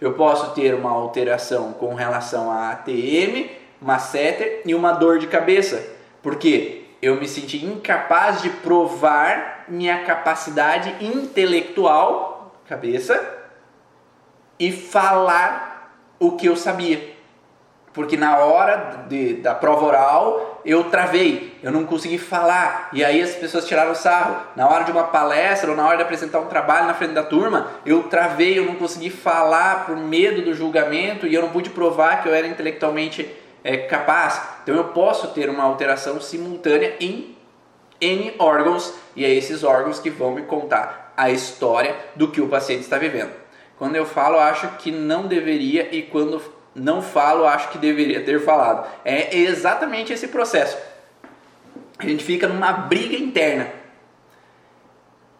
[0.00, 3.48] Eu posso ter uma alteração com relação a ATM,
[3.80, 5.82] masseter e uma dor de cabeça,
[6.22, 13.34] porque eu me senti incapaz de provar minha capacidade intelectual, cabeça,
[14.58, 17.16] e falar o que eu sabia
[17.96, 23.22] porque na hora de, da prova oral eu travei, eu não consegui falar, e aí
[23.22, 24.36] as pessoas tiraram sarro.
[24.54, 27.22] Na hora de uma palestra ou na hora de apresentar um trabalho na frente da
[27.22, 31.70] turma, eu travei, eu não consegui falar por medo do julgamento e eu não pude
[31.70, 34.42] provar que eu era intelectualmente é, capaz.
[34.62, 37.34] Então eu posso ter uma alteração simultânea em
[37.98, 42.48] N órgãos, e é esses órgãos que vão me contar a história do que o
[42.48, 43.32] paciente está vivendo.
[43.78, 46.40] Quando eu falo, acho que não deveria, e quando
[46.74, 48.86] não falo, acho que deveria ter falado.
[49.04, 50.76] É exatamente esse processo.
[51.98, 53.70] A gente fica numa briga interna.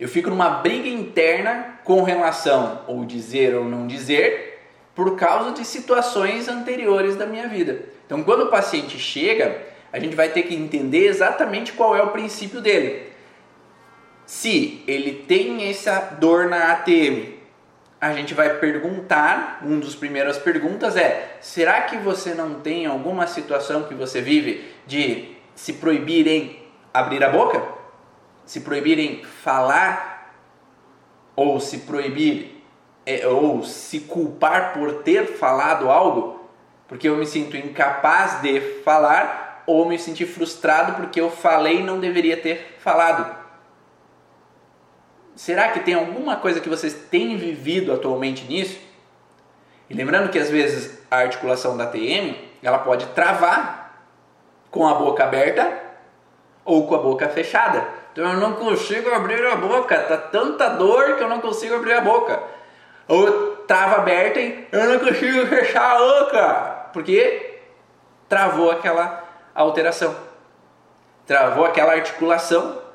[0.00, 4.60] Eu fico numa briga interna com relação ou dizer ou não dizer
[4.94, 7.80] por causa de situações anteriores da minha vida.
[8.06, 9.62] Então, quando o paciente chega,
[9.92, 13.15] a gente vai ter que entender exatamente qual é o princípio dele.
[14.26, 17.36] Se ele tem essa dor na ATM,
[18.00, 23.28] a gente vai perguntar, um dos primeiras perguntas é: será que você não tem alguma
[23.28, 26.60] situação que você vive de se proibir em
[26.92, 27.62] abrir a boca?
[28.44, 30.34] Se proibir em falar?
[31.36, 32.62] Ou se proibir
[33.04, 36.48] é, ou se culpar por ter falado algo?
[36.88, 41.82] Porque eu me sinto incapaz de falar ou me senti frustrado porque eu falei e
[41.82, 43.35] não deveria ter falado.
[45.36, 48.80] Será que tem alguma coisa que vocês têm vivido atualmente nisso?
[49.88, 54.00] E lembrando que às vezes a articulação da TM ela pode travar
[54.70, 55.70] com a boca aberta
[56.64, 57.86] ou com a boca fechada.
[58.12, 61.92] Então eu não consigo abrir a boca, tá tanta dor que eu não consigo abrir
[61.92, 62.42] a boca.
[63.06, 67.60] Ou trava aberta e eu não consigo fechar a boca, porque
[68.26, 69.22] travou aquela
[69.54, 70.16] alteração,
[71.26, 72.85] travou aquela articulação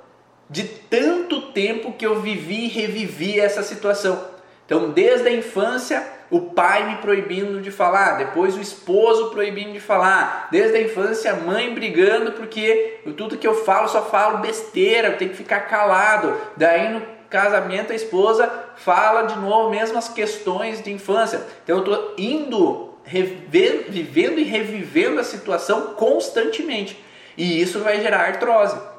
[0.52, 4.30] de tanto tempo que eu vivi e revivi essa situação.
[4.66, 9.80] Então, desde a infância, o pai me proibindo de falar, depois o esposo proibindo de
[9.80, 15.10] falar, desde a infância a mãe brigando porque tudo que eu falo só falo besteira,
[15.10, 16.36] eu tenho que ficar calado.
[16.56, 21.42] Daí no casamento a esposa fala de novo mesmas questões de infância.
[21.64, 27.02] Então eu estou indo vivendo e revivendo a situação constantemente.
[27.38, 28.91] E isso vai gerar artrose.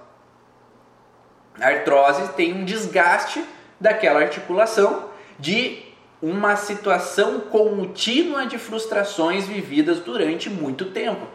[1.61, 3.45] A artrose tem um desgaste
[3.81, 5.83] daquela articulação de
[6.21, 11.27] uma situação contínua de frustrações vividas durante muito tempo.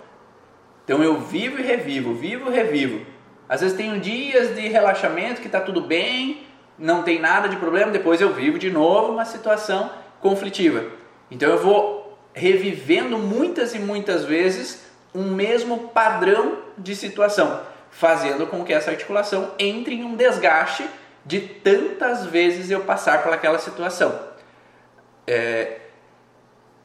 [0.85, 3.05] Então eu vivo e revivo, vivo e revivo.
[3.49, 6.43] Às vezes tenho dias de relaxamento que está tudo bem,
[6.79, 9.89] não tem nada de problema, depois eu vivo de novo uma situação
[10.21, 10.85] conflitiva.
[11.29, 18.63] Então eu vou revivendo muitas e muitas vezes um mesmo padrão de situação, fazendo com
[18.63, 20.87] que essa articulação entre em um desgaste
[21.25, 24.17] de tantas vezes eu passar por aquela situação.
[25.25, 25.79] É,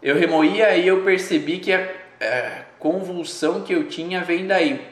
[0.03, 4.85] eu remoía e eu percebi que a, a é, convulsão que eu tinha vem daí.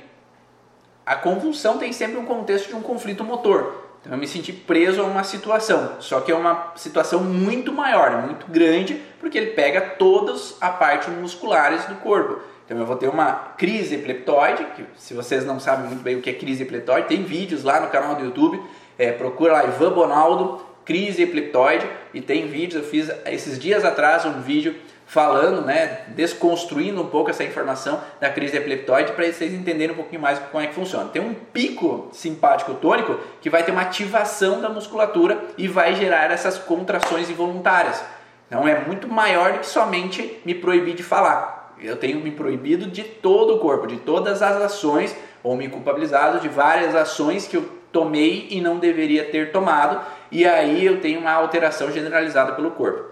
[1.05, 3.91] A convulsão tem sempre um contexto de um conflito motor.
[4.01, 8.23] Então eu me senti preso a uma situação, só que é uma situação muito maior,
[8.23, 12.41] muito grande, porque ele pega todas a parte musculares do corpo.
[12.71, 16.23] Então eu vou ter uma crise epileptoide, que se vocês não sabem muito bem o
[16.23, 18.63] que é crise epileptoide, tem vídeos lá no canal do YouTube,
[18.97, 24.25] é, procura lá Ivan Bonaldo, crise epileptoide, e tem vídeos, eu fiz esses dias atrás
[24.25, 29.91] um vídeo falando, né, desconstruindo um pouco essa informação da crise epileptoide para vocês entenderem
[29.91, 31.09] um pouquinho mais como é que funciona.
[31.09, 36.31] Tem um pico simpático tônico que vai ter uma ativação da musculatura e vai gerar
[36.31, 38.01] essas contrações involuntárias.
[38.47, 41.60] Então é muito maior do que somente me proibir de falar.
[41.83, 46.41] Eu tenho me proibido de todo o corpo, de todas as ações, ou me culpabilizado
[46.41, 51.21] de várias ações que eu tomei e não deveria ter tomado, e aí eu tenho
[51.21, 53.11] uma alteração generalizada pelo corpo.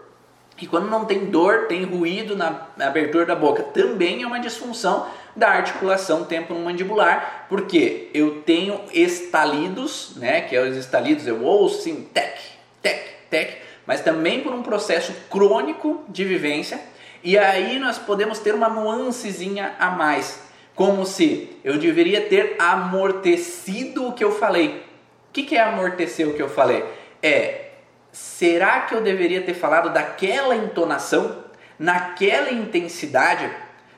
[0.61, 5.07] E quando não tem dor, tem ruído na abertura da boca, também é uma disfunção
[5.35, 12.09] da articulação temporomandibular, porque eu tenho estalidos, né, que é os estalidos, eu ouço sim,
[12.13, 12.39] tec,
[12.83, 13.01] tec,
[13.31, 16.81] tec, mas também por um processo crônico de vivência,
[17.23, 20.41] e aí nós podemos ter uma nuancezinha a mais,
[20.75, 24.87] como se eu deveria ter amortecido o que eu falei.
[25.29, 26.85] O que é amortecer o que eu falei?
[27.23, 27.69] É
[28.13, 31.45] será que eu deveria ter falado daquela entonação,
[31.79, 33.51] naquela intensidade?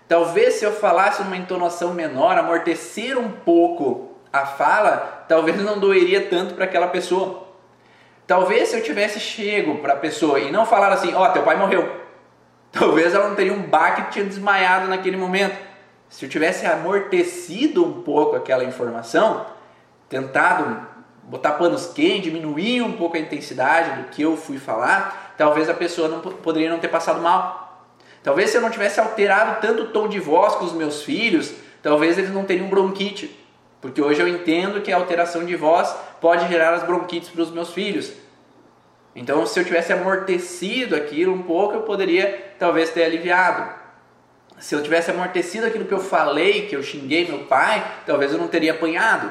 [0.08, 6.28] Talvez se eu falasse numa entonação menor, amortecer um pouco a fala, talvez não doeria
[6.28, 7.48] tanto para aquela pessoa.
[8.26, 11.42] Talvez se eu tivesse chego para a pessoa e não falar assim, ó, oh, teu
[11.42, 11.99] pai morreu.
[12.72, 15.56] Talvez ela não teria um baque e tinha desmaiado naquele momento.
[16.08, 19.46] Se eu tivesse amortecido um pouco aquela informação,
[20.08, 20.86] tentado
[21.24, 25.74] botar panos quentes, diminuir um pouco a intensidade do que eu fui falar, talvez a
[25.74, 27.86] pessoa não poderia não ter passado mal.
[28.22, 31.54] Talvez se eu não tivesse alterado tanto o tom de voz com os meus filhos,
[31.82, 33.38] talvez eles não teriam bronquite.
[33.80, 37.50] Porque hoje eu entendo que a alteração de voz pode gerar as bronquites para os
[37.50, 38.12] meus filhos.
[39.14, 43.80] Então, se eu tivesse amortecido aquilo um pouco, eu poderia talvez ter aliviado.
[44.58, 48.38] Se eu tivesse amortecido aquilo que eu falei, que eu xinguei meu pai, talvez eu
[48.38, 49.30] não teria apanhado.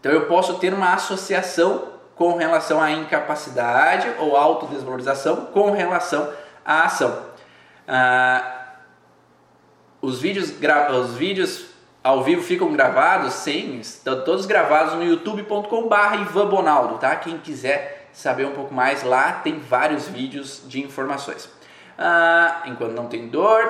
[0.00, 6.30] Então eu posso ter uma associação com relação à incapacidade ou autodesvalorização com relação
[6.64, 7.22] à ação.
[7.86, 8.74] Ah,
[10.02, 10.52] os, vídeos
[11.00, 11.66] os vídeos
[12.02, 17.16] ao vivo ficam gravados, sim, estão todos gravados no youtube.com.br Ivan Bonaldo, tá?
[17.16, 21.50] Quem quiser saber um pouco mais lá, tem vários vídeos de informações.
[21.98, 23.60] Ah, enquanto não tem dor,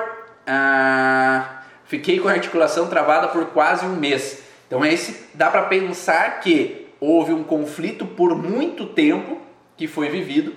[0.47, 4.43] ah, fiquei com a articulação travada por quase um mês.
[4.67, 9.41] Então esse dá para pensar que houve um conflito por muito tempo
[9.75, 10.55] que foi vivido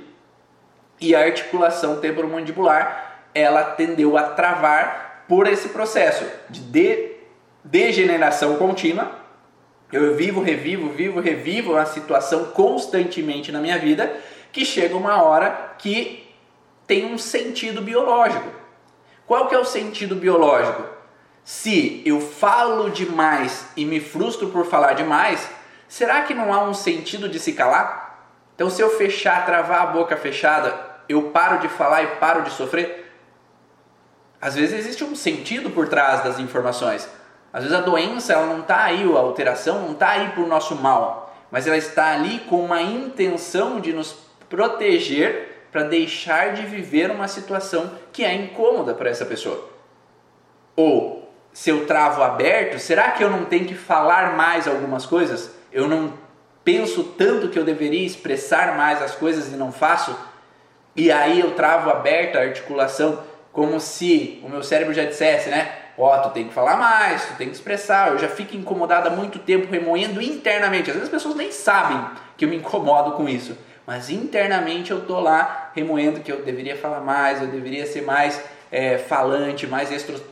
[1.00, 7.12] e a articulação temporomandibular ela tendeu a travar por esse processo de, de
[7.62, 9.17] degeneração contínua.
[9.92, 14.14] Eu vivo, revivo, vivo, revivo uma situação constantemente na minha vida
[14.52, 16.28] que chega uma hora que
[16.86, 18.50] tem um sentido biológico.
[19.26, 20.84] Qual que é o sentido biológico?
[21.44, 25.48] Se eu falo demais e me frustro por falar demais,
[25.86, 28.26] será que não há um sentido de se calar?
[28.54, 30.74] Então, se eu fechar, travar a boca fechada,
[31.08, 33.10] eu paro de falar e paro de sofrer?
[34.40, 37.08] Às vezes existe um sentido por trás das informações.
[37.52, 40.74] Às vezes a doença ela não está aí, a alteração não está aí por nosso
[40.76, 44.16] mal, mas ela está ali com uma intenção de nos
[44.48, 49.68] proteger para deixar de viver uma situação que é incômoda para essa pessoa.
[50.76, 55.50] Ou se eu travo aberto, será que eu não tenho que falar mais algumas coisas?
[55.72, 56.12] Eu não
[56.62, 60.16] penso tanto que eu deveria expressar mais as coisas e não faço?
[60.94, 63.22] E aí eu travo aberto a articulação
[63.52, 65.87] como se o meu cérebro já dissesse, né?
[65.98, 68.12] Ó, oh, tu tem que falar mais, tu tem que expressar.
[68.12, 70.90] Eu já fico incomodado há muito tempo remoendo internamente.
[70.90, 72.00] Às vezes as pessoas nem sabem
[72.36, 76.76] que eu me incomodo com isso, mas internamente eu tô lá remoendo que eu deveria
[76.76, 78.40] falar mais, eu deveria ser mais
[78.70, 80.22] é, falante, mais extro,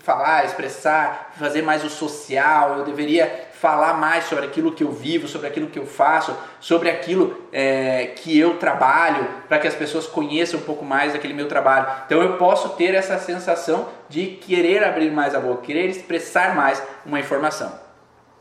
[0.00, 5.26] falar, expressar, fazer mais o social, eu deveria falar mais sobre aquilo que eu vivo,
[5.28, 10.06] sobre aquilo que eu faço, sobre aquilo é, que eu trabalho, para que as pessoas
[10.06, 11.86] conheçam um pouco mais daquele meu trabalho.
[12.06, 16.82] Então eu posso ter essa sensação de querer abrir mais a boca, querer expressar mais
[17.06, 17.72] uma informação.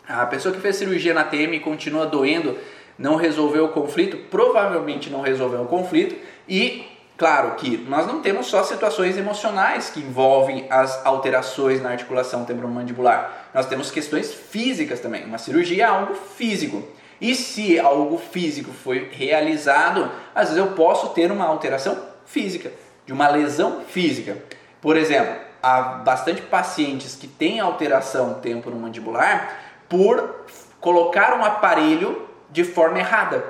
[0.07, 2.57] A pessoa que fez cirurgia na TM e continua doendo,
[2.97, 6.16] não resolveu o conflito, provavelmente não resolveu o conflito
[6.47, 6.86] e
[7.16, 13.49] Claro que nós não temos só situações emocionais que envolvem as alterações na articulação temporomandibular.
[13.53, 15.24] Nós temos questões físicas também.
[15.24, 16.84] Uma cirurgia é algo físico.
[17.22, 22.72] E se algo físico foi realizado, às vezes eu posso ter uma alteração física,
[23.05, 24.38] de uma lesão física.
[24.82, 29.55] Por exemplo, há bastante pacientes que têm alteração temporomandibular
[29.88, 30.45] por
[30.82, 33.43] colocar um aparelho de forma errada.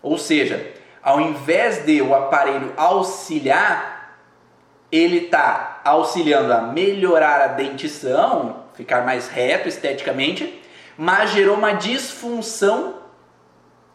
[0.00, 0.74] Ou seja,
[1.04, 4.16] ao invés de o aparelho auxiliar,
[4.90, 10.62] ele está auxiliando a melhorar a dentição, ficar mais reto esteticamente,
[10.96, 13.02] mas gerou uma disfunção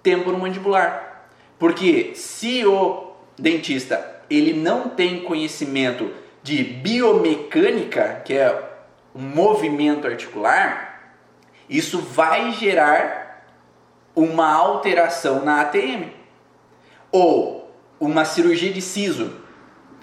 [0.03, 1.23] temporomandibular.
[1.57, 8.69] Porque se o dentista ele não tem conhecimento de biomecânica, que é
[9.15, 11.15] o movimento articular,
[11.67, 13.45] isso vai gerar
[14.15, 16.18] uma alteração na ATM.
[17.11, 17.59] Ou
[17.99, 19.35] uma cirurgia de siso.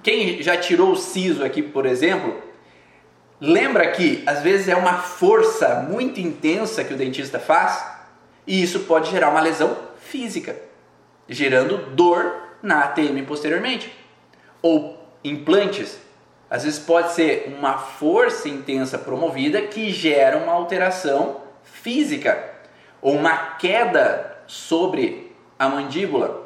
[0.03, 2.41] Quem já tirou o siso aqui, por exemplo,
[3.41, 7.85] lembra que às vezes é uma força muito intensa que o dentista faz
[8.47, 10.57] e isso pode gerar uma lesão física,
[11.29, 13.93] gerando dor na ATM posteriormente.
[14.63, 15.99] Ou implantes,
[16.49, 22.55] às vezes pode ser uma força intensa promovida que gera uma alteração física
[23.03, 26.46] ou uma queda sobre a mandíbula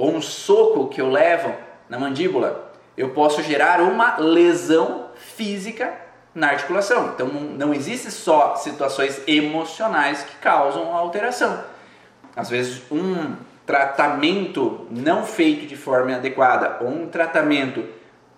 [0.00, 1.54] ou um soco que eu levo
[1.88, 5.92] na mandíbula, eu posso gerar uma lesão física
[6.34, 7.12] na articulação.
[7.14, 11.62] Então não, existe só situações emocionais que causam alteração.
[12.34, 13.36] Às vezes um
[13.66, 17.84] tratamento não feito de forma adequada ou um tratamento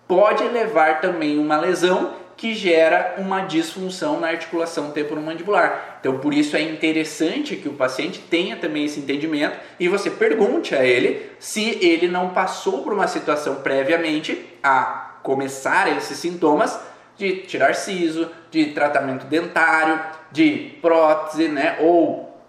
[0.09, 5.99] pode levar também uma lesão que gera uma disfunção na articulação temporomandibular.
[6.01, 10.75] Então, por isso é interessante que o paciente tenha também esse entendimento e você pergunte
[10.75, 16.77] a ele se ele não passou por uma situação previamente a começar esses sintomas
[17.17, 20.01] de tirar siso, de tratamento dentário,
[20.33, 22.43] de prótese, né, ou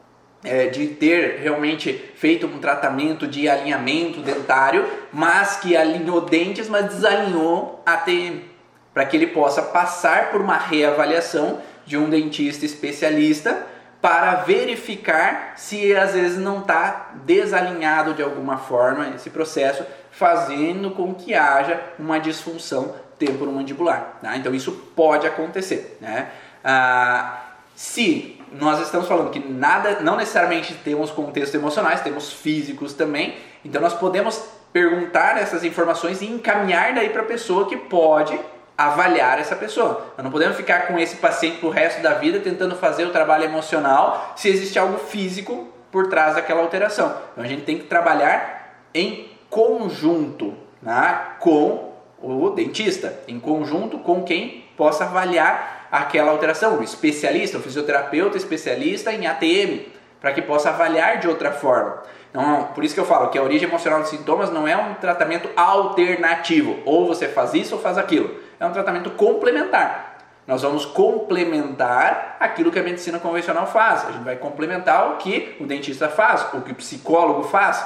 [0.44, 6.88] é, de ter realmente feito um tratamento de alinhamento dentário, mas que alinhou dentes, mas
[6.88, 8.53] desalinhou a TM
[8.94, 13.68] para que ele possa passar por uma reavaliação de um dentista especialista
[14.02, 21.16] para verificar se às vezes não está desalinhado de alguma forma esse processo, fazendo com
[21.16, 24.18] que haja uma disfunção temporomandibular.
[24.22, 24.36] Tá?
[24.36, 25.98] Então isso pode acontecer.
[26.02, 26.28] Né?
[26.64, 27.44] Ah,
[27.76, 33.82] se nós estamos falando que nada, não necessariamente temos contextos emocionais, temos físicos também, então
[33.82, 38.38] nós podemos perguntar essas informações e encaminhar daí para a pessoa que pode
[38.78, 40.14] avaliar essa pessoa.
[40.18, 43.46] Nós não podemos ficar com esse paciente pro resto da vida tentando fazer o trabalho
[43.46, 47.16] emocional se existe algo físico por trás daquela alteração.
[47.32, 54.24] Então a gente tem que trabalhar em conjunto né, com o dentista, em conjunto com
[54.24, 60.70] quem possa avaliar aquela alteração, o especialista, o fisioterapeuta especialista em ATM, para que possa
[60.70, 62.02] avaliar de outra forma.
[62.32, 64.96] Então, por isso que eu falo que a origem emocional dos sintomas não é um
[64.96, 70.18] tratamento alternativo, ou você faz isso ou faz aquilo é um tratamento complementar.
[70.48, 74.06] Nós vamos complementar aquilo que a medicina convencional faz.
[74.06, 77.86] A gente vai complementar o que o dentista faz, o que o psicólogo faz,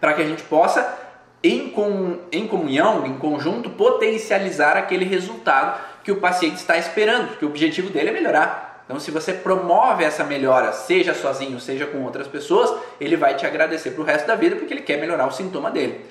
[0.00, 0.96] para que a gente possa,
[1.42, 7.44] em, com, em comunhão, em conjunto, potencializar aquele resultado que o paciente está esperando, porque
[7.44, 8.84] o objetivo dele é melhorar.
[8.84, 13.44] Então, se você promove essa melhora, seja sozinho, seja com outras pessoas, ele vai te
[13.44, 16.06] agradecer para o resto da vida, porque ele quer melhorar o sintoma dele.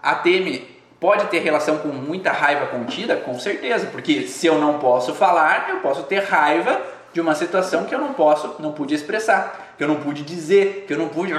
[0.00, 0.73] A TM
[1.04, 3.14] Pode ter relação com muita raiva contida?
[3.14, 6.80] Com certeza, porque se eu não posso falar, eu posso ter raiva
[7.12, 10.86] de uma situação que eu não posso, não pude expressar, que eu não pude dizer,
[10.86, 11.34] que eu não pude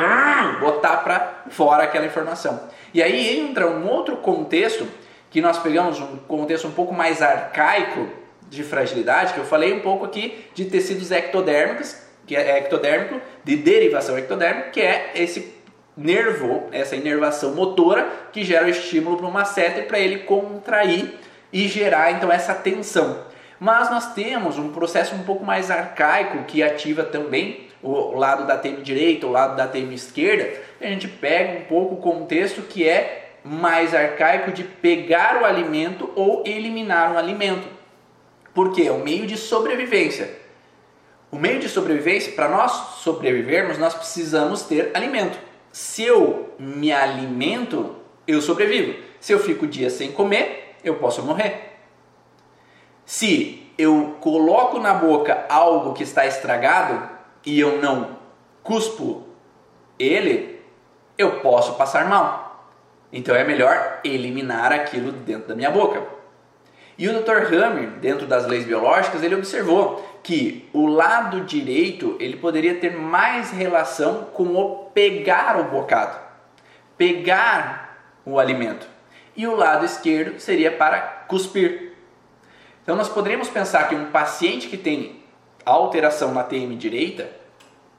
[0.59, 2.61] botar para fora aquela informação.
[2.93, 4.87] E aí entra um outro contexto
[5.31, 8.07] que nós pegamos um contexto um pouco mais arcaico
[8.47, 11.95] de fragilidade, que eu falei um pouco aqui de tecidos ectodérmicos,
[12.27, 15.54] que é ectodérmico, de derivação ectodérmica, que é esse
[15.97, 21.13] nervo, essa inervação motora que gera o estímulo para o masseter para ele contrair
[21.51, 23.23] e gerar então essa tensão.
[23.59, 28.57] Mas nós temos um processo um pouco mais arcaico que ativa também o lado da
[28.57, 30.49] TM direita, o lado da TM esquerda.
[30.81, 36.11] A gente pega um pouco o contexto que é mais arcaico de pegar o alimento
[36.15, 37.67] ou eliminar o alimento.
[38.53, 40.29] Porque é o meio de sobrevivência.
[41.31, 42.71] O meio de sobrevivência, para nós
[43.03, 45.37] sobrevivermos, nós precisamos ter alimento.
[45.75, 48.97] Se eu me alimento, eu sobrevivo.
[49.19, 51.73] Se eu fico dias sem comer, eu posso morrer.
[53.05, 57.09] Se eu coloco na boca algo que está estragado
[57.45, 58.17] e eu não
[58.63, 59.27] cuspo
[59.99, 60.61] ele,
[61.17, 62.71] eu posso passar mal.
[63.11, 66.01] Então é melhor eliminar aquilo dentro da minha boca.
[66.97, 67.53] E o Dr.
[67.53, 73.51] Hammer, dentro das leis biológicas, ele observou que o lado direito ele poderia ter mais
[73.51, 76.17] relação com o pegar o bocado,
[76.97, 78.87] pegar o alimento,
[79.35, 81.93] e o lado esquerdo seria para cuspir.
[82.81, 85.21] Então nós poderíamos pensar que um paciente que tem
[85.65, 87.29] alteração na TM direita,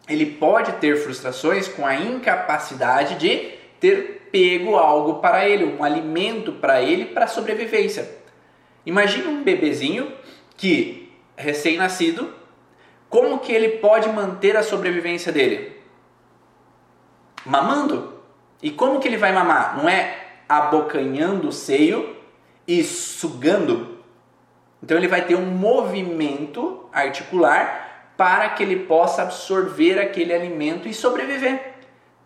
[0.08, 6.52] ele pode ter frustrações com a incapacidade de ter pego algo para ele, um alimento
[6.52, 8.25] para ele para sobrevivência.
[8.86, 10.12] Imagine um bebezinho
[10.56, 12.32] que recém-nascido,
[13.10, 15.76] como que ele pode manter a sobrevivência dele?
[17.44, 18.14] Mamando.
[18.62, 19.76] E como que ele vai mamar?
[19.76, 20.16] Não é
[20.48, 22.16] abocanhando o seio
[22.66, 23.98] e sugando.
[24.82, 30.94] Então ele vai ter um movimento articular para que ele possa absorver aquele alimento e
[30.94, 31.74] sobreviver.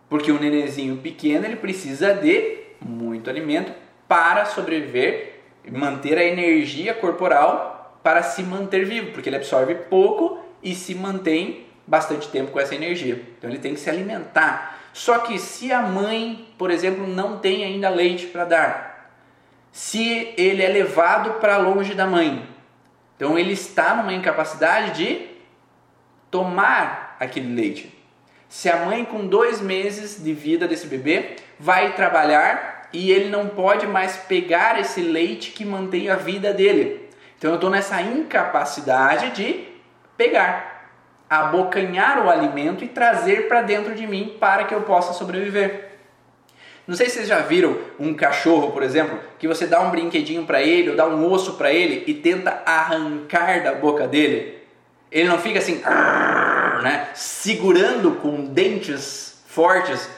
[0.07, 3.73] Porque o nenenzinho pequeno ele precisa de muito alimento
[4.07, 5.30] para sobreviver
[5.69, 11.65] manter a energia corporal para se manter vivo, porque ele absorve pouco e se mantém
[11.85, 13.21] bastante tempo com essa energia.
[13.37, 14.79] Então ele tem que se alimentar.
[14.93, 19.11] Só que se a mãe, por exemplo, não tem ainda leite para dar,
[19.71, 22.45] se ele é levado para longe da mãe,
[23.15, 25.27] então ele está numa incapacidade de
[26.29, 27.95] tomar aquele leite.
[28.49, 33.47] Se a mãe com dois meses de vida desse bebê vai trabalhar e ele não
[33.47, 37.09] pode mais pegar esse leite que mantém a vida dele.
[37.37, 39.67] Então eu estou nessa incapacidade de
[40.15, 40.91] pegar,
[41.29, 45.89] abocanhar o alimento e trazer para dentro de mim para que eu possa sobreviver.
[46.87, 50.45] Não sei se vocês já viram um cachorro, por exemplo, que você dá um brinquedinho
[50.45, 54.57] para ele ou dá um osso para ele e tenta arrancar da boca dele.
[55.11, 55.81] Ele não fica assim,
[56.81, 60.09] né, segurando com dentes fortes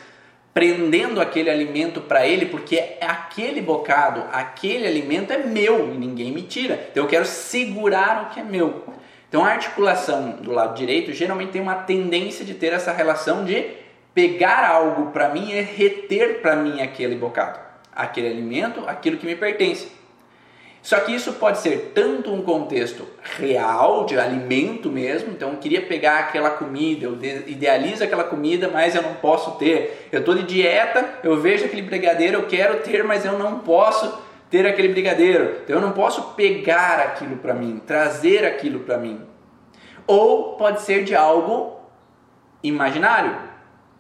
[0.54, 6.32] prendendo aquele alimento para ele, porque é aquele bocado, aquele alimento é meu e ninguém
[6.32, 6.88] me tira.
[6.92, 8.84] Então eu quero segurar o que é meu.
[9.28, 13.66] Então a articulação do lado direito geralmente tem uma tendência de ter essa relação de
[14.14, 17.60] pegar algo para mim e reter para mim aquele bocado,
[17.92, 20.03] aquele alimento, aquilo que me pertence.
[20.84, 23.08] Só que isso pode ser tanto um contexto
[23.40, 27.18] real, de alimento mesmo, então eu queria pegar aquela comida, eu
[27.48, 30.10] idealizo aquela comida, mas eu não posso ter.
[30.12, 34.22] Eu estou de dieta, eu vejo aquele brigadeiro, eu quero ter, mas eu não posso
[34.50, 35.62] ter aquele brigadeiro.
[35.64, 39.22] Então eu não posso pegar aquilo para mim, trazer aquilo para mim.
[40.06, 41.80] Ou pode ser de algo
[42.62, 43.38] imaginário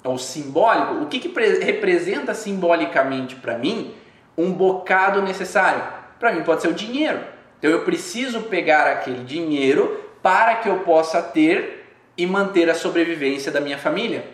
[0.03, 0.95] ou simbólico.
[0.95, 1.29] O que, que
[1.63, 3.93] representa simbolicamente para mim
[4.38, 6.03] um bocado necessário?
[6.24, 7.19] Para mim pode ser o dinheiro.
[7.59, 13.51] Então eu preciso pegar aquele dinheiro para que eu possa ter e manter a sobrevivência
[13.51, 14.26] da minha família.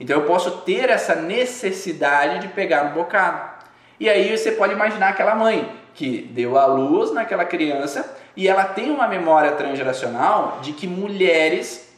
[0.00, 3.66] Então eu posso ter essa necessidade de pegar um bocado.
[4.00, 8.64] E aí você pode imaginar aquela mãe que deu à luz naquela criança e ela
[8.64, 11.94] tem uma memória transgeracional de que mulheres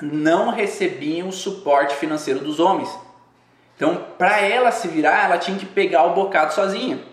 [0.00, 2.88] não recebiam o suporte financeiro dos homens.
[3.76, 7.11] Então, para ela se virar, ela tinha que pegar o bocado sozinha.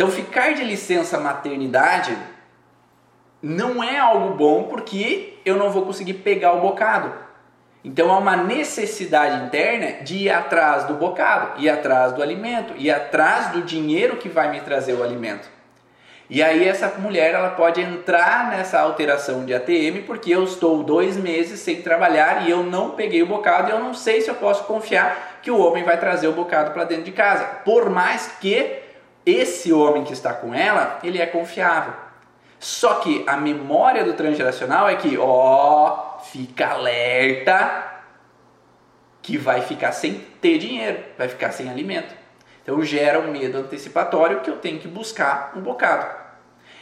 [0.00, 2.16] Então, ficar de licença maternidade
[3.42, 7.12] não é algo bom porque eu não vou conseguir pegar o bocado.
[7.84, 12.90] Então, há uma necessidade interna de ir atrás do bocado, ir atrás do alimento, ir
[12.90, 15.46] atrás do dinheiro que vai me trazer o alimento.
[16.30, 21.18] E aí essa mulher ela pode entrar nessa alteração de ATM porque eu estou dois
[21.18, 24.34] meses sem trabalhar e eu não peguei o bocado e eu não sei se eu
[24.36, 27.44] posso confiar que o homem vai trazer o bocado para dentro de casa.
[27.44, 28.88] Por mais que
[29.24, 31.92] esse homem que está com ela, ele é confiável.
[32.58, 37.90] Só que a memória do transgeracional é que, ó, fica alerta
[39.22, 42.14] que vai ficar sem ter dinheiro, vai ficar sem alimento.
[42.62, 46.06] Então gera um medo antecipatório que eu tenho que buscar um bocado.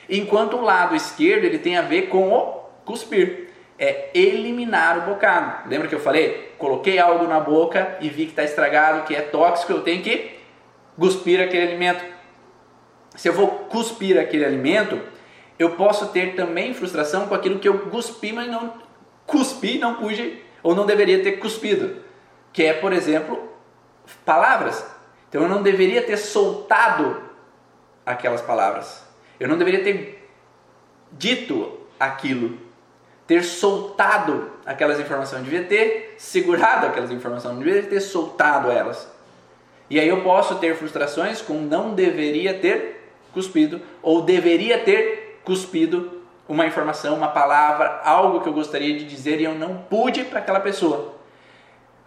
[0.09, 5.69] Enquanto o lado esquerdo ele tem a ver com o cuspir, é eliminar o bocado.
[5.69, 6.53] Lembra que eu falei?
[6.59, 10.39] Coloquei algo na boca e vi que está estragado, que é tóxico, eu tenho que
[10.99, 12.05] cuspir aquele alimento.
[13.19, 14.97] Se eu vou cuspir aquele alimento,
[15.59, 18.75] eu posso ter também frustração com aquilo que eu cuspi, mas não
[19.27, 21.97] cuspi, não pude ou não deveria ter cuspido,
[22.53, 23.53] que é, por exemplo,
[24.25, 24.87] palavras.
[25.29, 27.21] Então eu não deveria ter soltado
[28.07, 29.05] aquelas palavras.
[29.41, 30.31] Eu não deveria ter
[31.11, 32.57] dito aquilo,
[33.27, 35.41] ter soltado aquelas informações.
[35.41, 39.11] Eu devia ter segurado aquelas informações, não deveria ter soltado elas.
[39.91, 42.98] E aí eu posso ter frustrações com não deveria ter
[43.33, 49.41] cuspido ou deveria ter cuspido uma informação, uma palavra, algo que eu gostaria de dizer
[49.41, 51.15] e eu não pude para aquela pessoa.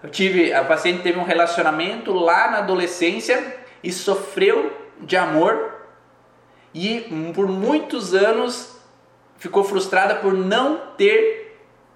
[0.01, 5.75] Eu tive, a paciente teve um relacionamento lá na adolescência e sofreu de amor
[6.73, 7.01] e
[7.35, 8.79] por muitos anos
[9.37, 11.41] ficou frustrada por não ter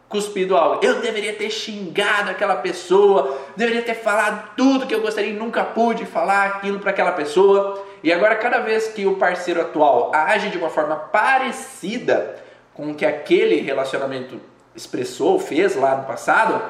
[0.07, 0.85] cuspido algo.
[0.85, 5.63] Eu deveria ter xingado aquela pessoa, deveria ter falado tudo que eu gostaria e nunca
[5.63, 7.83] pude falar aquilo para aquela pessoa.
[8.05, 12.35] E agora cada vez que o parceiro atual age de uma forma parecida
[12.71, 14.39] com o que aquele relacionamento
[14.75, 16.61] expressou, fez lá no passado,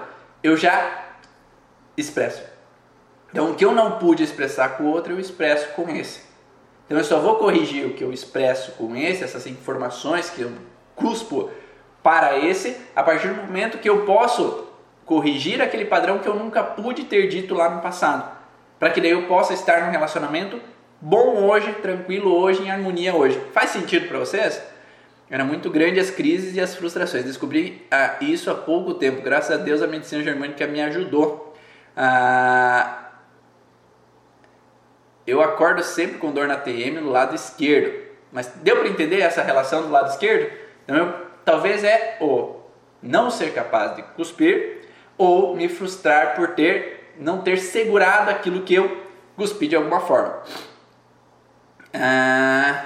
[0.41, 1.07] eu já
[1.97, 2.41] expresso.
[3.29, 6.21] Então, o que eu não pude expressar com o outro, eu expresso com esse.
[6.86, 10.53] Então, eu só vou corrigir o que eu expresso com esse, essas informações que eu
[10.95, 11.49] cuspo
[12.01, 14.69] para esse, a partir do momento que eu posso
[15.05, 18.38] corrigir aquele padrão que eu nunca pude ter dito lá no passado.
[18.79, 20.61] Para que daí eu possa estar num relacionamento
[21.02, 23.39] bom hoje, tranquilo hoje, em harmonia hoje.
[23.54, 24.62] Faz sentido para vocês?
[25.30, 27.26] Era muito grande as crises e as frustrações.
[27.26, 29.22] Descobri ah, isso há pouco tempo.
[29.22, 31.46] Graças a Deus a medicina germânica me ajudou
[31.96, 33.06] ah,
[35.26, 38.04] eu acordo sempre com dor na TM no lado esquerdo.
[38.32, 40.52] Mas deu para entender essa relação do lado esquerdo?
[40.84, 41.14] Então, eu,
[41.46, 42.58] talvez é o
[43.02, 44.82] não ser capaz de cuspir
[45.18, 49.06] ou me frustrar por ter não ter segurado aquilo que eu
[49.38, 50.43] cuspi de alguma forma.
[51.96, 52.86] Ah,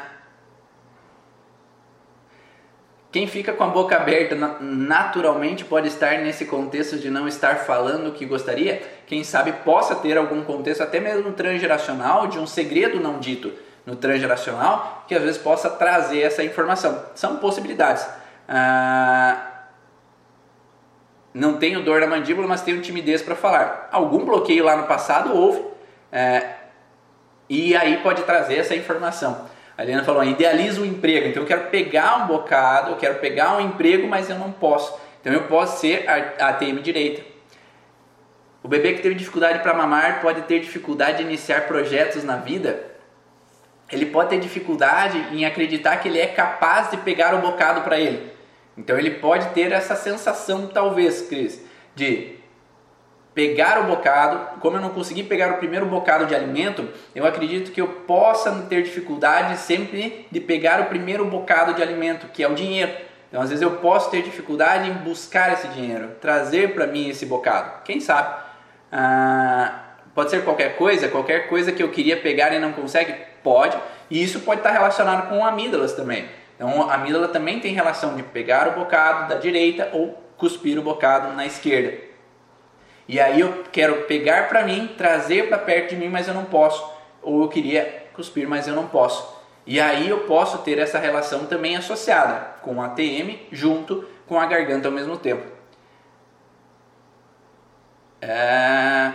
[3.11, 8.09] quem fica com a boca aberta naturalmente pode estar nesse contexto de não estar falando
[8.09, 8.81] o que gostaria.
[9.07, 13.51] Quem sabe possa ter algum contexto, até mesmo transgeracional, de um segredo não dito
[13.83, 17.03] no transgeracional, que às vezes possa trazer essa informação.
[17.15, 18.07] São possibilidades.
[18.47, 19.49] Ah,
[21.33, 23.89] não tenho dor na mandíbula, mas tenho timidez para falar.
[23.91, 25.63] Algum bloqueio lá no passado houve,
[26.11, 26.58] é,
[27.49, 29.49] e aí pode trazer essa informação.
[29.77, 31.29] A Helena falou, idealiza o emprego.
[31.29, 34.99] Então eu quero pegar um bocado, eu quero pegar um emprego, mas eu não posso.
[35.21, 37.23] Então eu posso ser ATM direita.
[38.61, 42.87] O bebê que teve dificuldade para mamar pode ter dificuldade de iniciar projetos na vida.
[43.91, 47.97] Ele pode ter dificuldade em acreditar que ele é capaz de pegar o bocado para
[47.99, 48.31] ele.
[48.77, 52.38] Então ele pode ter essa sensação, talvez, Cris, de
[53.39, 57.71] pegar o bocado, como eu não consegui pegar o primeiro bocado de alimento, eu acredito
[57.71, 62.49] que eu possa ter dificuldade sempre de pegar o primeiro bocado de alimento, que é
[62.49, 62.91] o dinheiro.
[63.29, 67.25] Então, às vezes eu posso ter dificuldade em buscar esse dinheiro, trazer para mim esse
[67.25, 67.81] bocado.
[67.85, 68.43] Quem sabe?
[68.91, 69.83] Ah,
[70.13, 73.77] pode ser qualquer coisa, qualquer coisa que eu queria pegar e não consegue, pode.
[74.09, 76.25] E isso pode estar relacionado com amígdalas também.
[76.57, 80.81] Então, a amígdala também tem relação de pegar o bocado da direita ou cuspir o
[80.81, 82.08] bocado na esquerda.
[83.09, 86.45] E aí eu quero pegar para mim, trazer para perto de mim, mas eu não
[86.45, 86.87] posso.
[87.23, 89.35] Ou eu queria cuspir, mas eu não posso.
[89.65, 94.45] E aí eu posso ter essa relação também associada com a TM junto com a
[94.45, 95.43] garganta ao mesmo tempo.
[98.21, 99.11] É...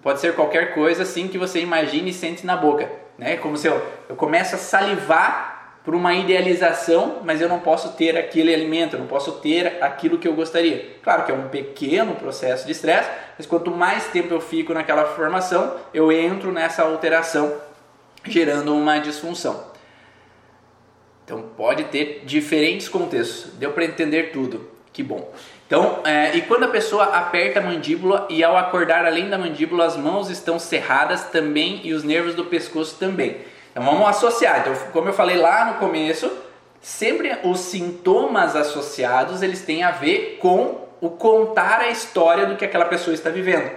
[0.00, 2.90] Pode ser qualquer coisa assim que você imagine e sente na boca.
[3.18, 3.36] Né?
[3.36, 5.51] Como se eu, eu começo a salivar
[5.84, 10.18] por uma idealização, mas eu não posso ter aquele alimento, eu não posso ter aquilo
[10.18, 10.96] que eu gostaria.
[11.02, 15.04] Claro que é um pequeno processo de estresse, mas quanto mais tempo eu fico naquela
[15.06, 17.56] formação, eu entro nessa alteração,
[18.24, 19.72] gerando uma disfunção.
[21.24, 23.52] Então pode ter diferentes contextos.
[23.54, 24.70] Deu para entender tudo.
[24.92, 25.32] Que bom.
[25.66, 29.86] Então, é, e quando a pessoa aperta a mandíbula e ao acordar além da mandíbula
[29.86, 33.38] as mãos estão cerradas também e os nervos do pescoço também.
[33.72, 34.60] Então vamos associar.
[34.60, 36.30] Então, como eu falei lá no começo,
[36.80, 42.64] sempre os sintomas associados eles têm a ver com o contar a história do que
[42.64, 43.70] aquela pessoa está vivendo.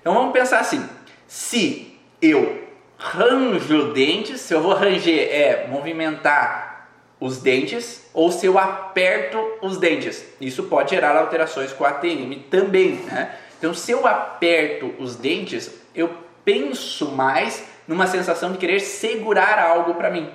[0.00, 0.86] Então vamos pensar assim:
[1.26, 2.62] se eu
[2.98, 6.88] ranjo dentes, se eu vou ranger é movimentar
[7.18, 10.24] os dentes ou se eu aperto os dentes.
[10.40, 12.92] Isso pode gerar alterações com a ATM também.
[12.92, 13.34] Né?
[13.58, 16.10] Então, se eu aperto os dentes, eu
[16.44, 20.28] penso mais numa sensação de querer segurar algo para mim.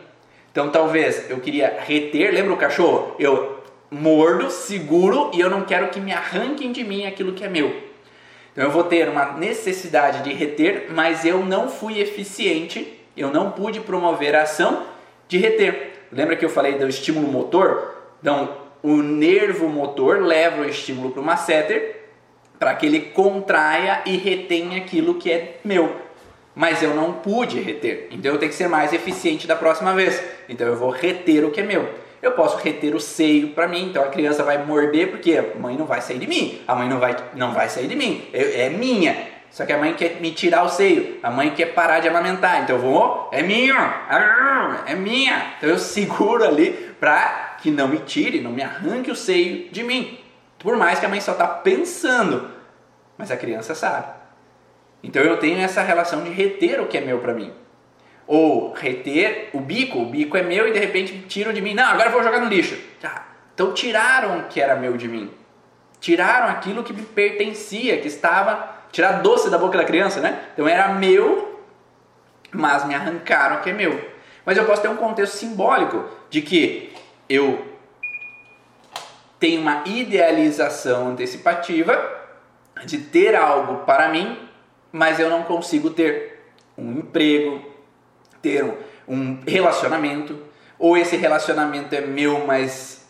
[0.51, 3.15] Então talvez eu queria reter, lembra o cachorro?
[3.17, 7.49] Eu mordo, seguro e eu não quero que me arranquem de mim aquilo que é
[7.49, 7.91] meu.
[8.51, 13.51] Então eu vou ter uma necessidade de reter, mas eu não fui eficiente, eu não
[13.51, 14.85] pude promover a ação
[15.27, 15.93] de reter.
[16.11, 17.95] Lembra que eu falei do estímulo motor?
[18.19, 22.01] Então, o nervo motor leva o estímulo para o masseter
[22.59, 25.95] para que ele contraia e retenha aquilo que é meu.
[26.53, 30.21] Mas eu não pude reter, então eu tenho que ser mais eficiente da próxima vez.
[30.49, 31.87] Então eu vou reter o que é meu.
[32.21, 35.75] Eu posso reter o seio para mim, então a criança vai morder porque a mãe
[35.75, 38.65] não vai sair de mim, a mãe não vai, não vai sair de mim, é,
[38.65, 39.31] é minha.
[39.49, 42.61] Só que a mãe quer me tirar o seio, a mãe quer parar de amamentar,
[42.63, 44.05] então eu vou, é minha,
[44.85, 45.55] é minha.
[45.57, 49.83] Então eu seguro ali para que não me tire, não me arranque o seio de
[49.83, 50.19] mim.
[50.59, 52.49] Por mais que a mãe só está pensando,
[53.17, 54.20] mas a criança sabe.
[55.03, 57.51] Então eu tenho essa relação de reter o que é meu para mim.
[58.27, 61.73] Ou reter o bico, o bico é meu e de repente tiram de mim.
[61.73, 62.77] Não, agora eu vou jogar no lixo.
[63.03, 63.23] Ah,
[63.53, 65.31] então tiraram o que era meu de mim.
[65.99, 68.81] Tiraram aquilo que me pertencia, que estava.
[68.91, 70.47] Tirar doce da boca da criança, né?
[70.53, 71.61] Então era meu,
[72.51, 74.11] mas me arrancaram o que é meu.
[74.45, 76.93] Mas eu posso ter um contexto simbólico de que
[77.29, 77.65] eu
[79.39, 82.19] tenho uma idealização antecipativa
[82.85, 84.37] de ter algo para mim,
[84.91, 86.39] mas eu não consigo ter
[86.77, 87.61] um emprego,
[88.41, 88.65] ter
[89.07, 90.37] um relacionamento,
[90.77, 93.07] ou esse relacionamento é meu, mas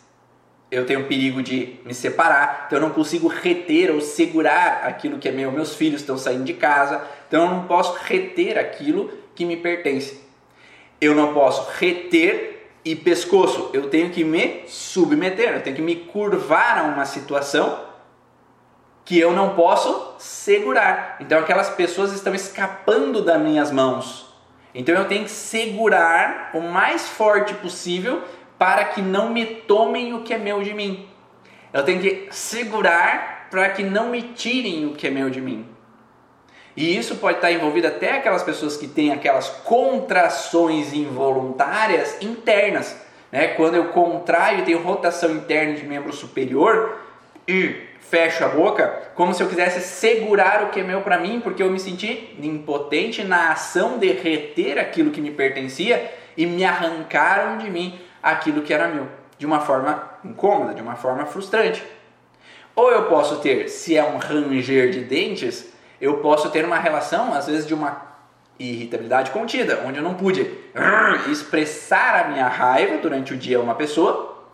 [0.70, 5.28] eu tenho perigo de me separar, então eu não consigo reter ou segurar aquilo que
[5.28, 5.52] é meu.
[5.52, 10.20] Meus filhos estão saindo de casa, então eu não posso reter aquilo que me pertence.
[11.00, 15.96] Eu não posso reter e pescoço, eu tenho que me submeter, eu tenho que me
[15.96, 17.91] curvar a uma situação
[19.04, 21.16] que eu não posso segurar.
[21.20, 24.32] Então aquelas pessoas estão escapando das minhas mãos.
[24.74, 28.22] Então eu tenho que segurar o mais forte possível
[28.58, 31.08] para que não me tomem o que é meu de mim.
[31.72, 35.66] Eu tenho que segurar para que não me tirem o que é meu de mim.
[36.74, 42.96] E isso pode estar envolvido até aquelas pessoas que têm aquelas contrações involuntárias internas.
[43.30, 43.48] Né?
[43.48, 46.98] Quando eu contraio tenho rotação interna de membro superior
[47.46, 51.40] e fecho a boca, como se eu quisesse segurar o que é meu para mim,
[51.42, 56.62] porque eu me senti impotente na ação de reter aquilo que me pertencia e me
[56.62, 59.08] arrancaram de mim aquilo que era meu,
[59.38, 61.82] de uma forma incômoda, de uma forma frustrante.
[62.76, 67.32] Ou eu posso ter, se é um ranger de dentes, eu posso ter uma relação,
[67.32, 68.12] às vezes, de uma
[68.58, 70.50] irritabilidade contida, onde eu não pude
[71.30, 74.44] expressar a minha raiva durante o dia a uma pessoa,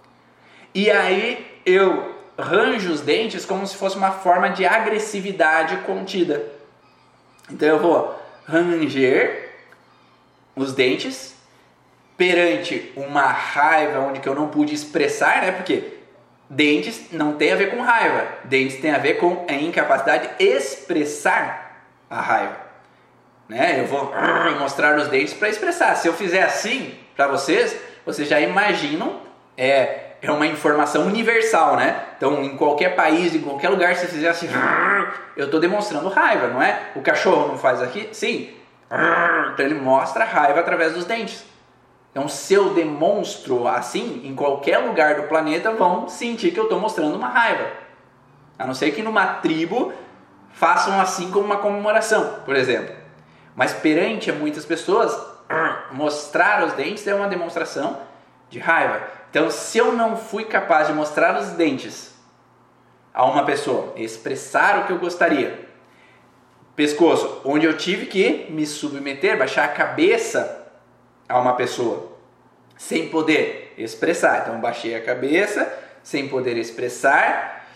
[0.72, 6.44] e aí eu range os dentes como se fosse uma forma de agressividade contida.
[7.50, 9.50] Então eu vou ranger
[10.54, 11.36] os dentes
[12.16, 15.52] perante uma raiva onde que eu não pude expressar, né?
[15.52, 15.98] Porque
[16.48, 20.44] dentes não tem a ver com raiva, dentes tem a ver com a incapacidade de
[20.44, 22.56] expressar a raiva.
[23.48, 23.80] Né?
[23.80, 24.12] Eu vou
[24.58, 25.94] mostrar os dentes para expressar.
[25.94, 29.20] Se eu fizer assim para vocês, vocês já imaginam
[29.56, 32.02] é, é uma informação universal, né?
[32.16, 34.48] Então, em qualquer país, em qualquer lugar, se você fizer assim,
[35.36, 36.90] eu estou demonstrando raiva, não é?
[36.94, 38.08] O cachorro não faz aqui?
[38.12, 38.50] Sim.
[39.52, 41.44] Então, ele mostra raiva através dos dentes.
[42.10, 46.80] Então, se eu demonstro assim, em qualquer lugar do planeta, vão sentir que eu estou
[46.80, 47.66] mostrando uma raiva.
[48.58, 49.92] A não ser que numa tribo
[50.50, 52.92] façam assim como uma comemoração, por exemplo.
[53.54, 55.16] Mas perante muitas pessoas,
[55.92, 58.00] mostrar os dentes é uma demonstração
[58.50, 59.17] de raiva.
[59.30, 62.14] Então, se eu não fui capaz de mostrar os dentes
[63.12, 65.68] a uma pessoa, expressar o que eu gostaria,
[66.74, 70.72] pescoço, onde eu tive que me submeter, baixar a cabeça
[71.28, 72.16] a uma pessoa,
[72.76, 74.42] sem poder expressar.
[74.42, 75.70] Então, baixei a cabeça,
[76.02, 77.66] sem poder expressar,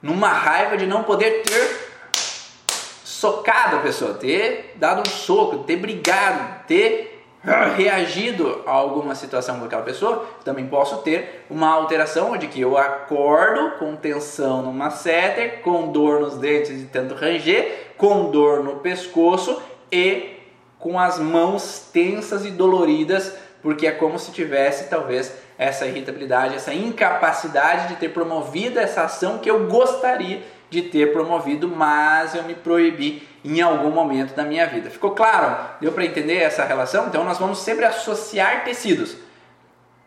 [0.00, 1.88] numa raiva de não poder ter
[3.04, 7.17] socado a pessoa, ter dado um soco, ter brigado, ter
[7.76, 12.76] reagido a alguma situação com aquela pessoa, também posso ter uma alteração onde que eu
[12.76, 18.76] acordo com tensão no masseter, com dor nos dentes de tanto ranger, com dor no
[18.76, 20.36] pescoço e
[20.78, 26.72] com as mãos tensas e doloridas, porque é como se tivesse talvez essa irritabilidade, essa
[26.72, 30.40] incapacidade de ter promovido essa ação que eu gostaria
[30.70, 34.90] de ter promovido, mas eu me proibi em algum momento da minha vida.
[34.90, 35.56] Ficou claro?
[35.80, 37.06] Deu para entender essa relação?
[37.06, 39.16] Então nós vamos sempre associar tecidos.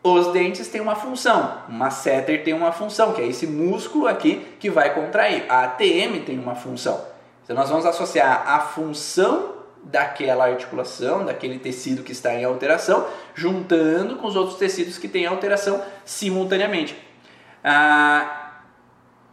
[0.03, 4.47] Os dentes têm uma função, o masseter tem uma função, que é esse músculo aqui
[4.59, 5.45] que vai contrair.
[5.47, 7.05] A ATM tem uma função.
[7.43, 14.15] Então nós vamos associar a função daquela articulação, daquele tecido que está em alteração, juntando
[14.15, 16.97] com os outros tecidos que têm alteração simultaneamente.
[17.63, 18.51] Ah,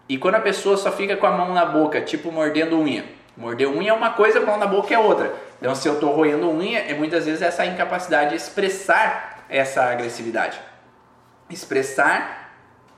[0.09, 3.05] e quando a pessoa só fica com a mão na boca, tipo mordendo unha,
[3.39, 5.33] morder unha é uma coisa, mão na boca é outra.
[5.59, 10.59] Então, se eu estou roendo unha, é muitas vezes essa incapacidade de expressar essa agressividade.
[11.49, 12.53] Expressar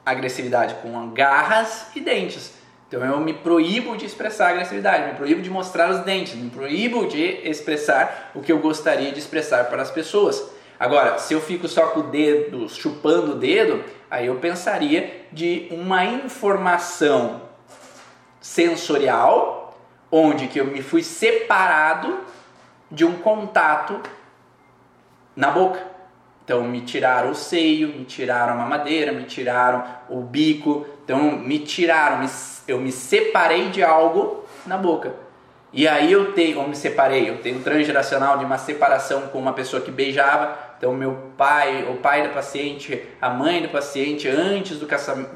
[0.05, 2.59] agressividade com garras e dentes.
[2.89, 7.07] Então eu me proíbo de expressar agressividade, me proíbo de mostrar os dentes, me proíbo
[7.07, 10.51] de expressar o que eu gostaria de expressar para as pessoas.
[10.77, 15.69] Agora, se eu fico só com o dedo, chupando o dedo, aí eu pensaria de
[15.71, 17.43] uma informação
[18.41, 19.60] sensorial,
[20.11, 22.21] onde que eu me fui separado
[22.91, 24.01] de um contato
[25.37, 25.81] na boca.
[26.45, 31.61] Então me tiraram o seio, me tiraram a mamadeira, me tiraram o bico, então me
[31.61, 32.27] tiraram,
[32.67, 35.15] eu me separei de algo na boca.
[35.73, 39.53] E aí eu tenho, eu me separei, eu tenho transgeracional de uma separação com uma
[39.53, 40.59] pessoa que beijava.
[40.77, 44.87] Então meu pai, o pai da paciente, a mãe do paciente, antes do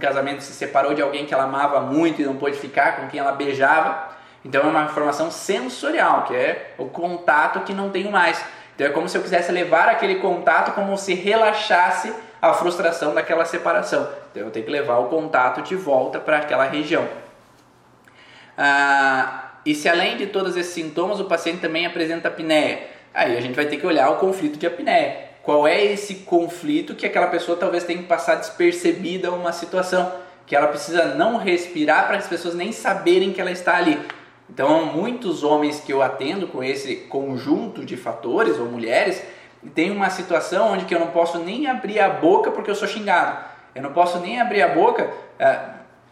[0.00, 3.20] casamento se separou de alguém que ela amava muito e não pôde ficar com quem
[3.20, 4.13] ela beijava.
[4.44, 8.44] Então é uma informação sensorial, que é o contato que não tenho mais.
[8.74, 13.44] Então é como se eu quisesse levar aquele contato como se relaxasse a frustração daquela
[13.44, 14.08] separação.
[14.30, 17.08] Então eu tenho que levar o contato de volta para aquela região.
[18.58, 23.40] Ah, e se além de todos esses sintomas o paciente também apresenta apneia, aí a
[23.40, 25.32] gente vai ter que olhar o conflito de apneia.
[25.42, 30.12] Qual é esse conflito que aquela pessoa talvez tenha que passar despercebida uma situação,
[30.46, 33.98] que ela precisa não respirar para as pessoas nem saberem que ela está ali.
[34.48, 39.22] Então, muitos homens que eu atendo com esse conjunto de fatores, ou mulheres,
[39.74, 42.86] tem uma situação onde que eu não posso nem abrir a boca porque eu sou
[42.86, 43.38] xingado.
[43.74, 45.10] Eu não posso nem abrir a boca.
[45.38, 45.58] É,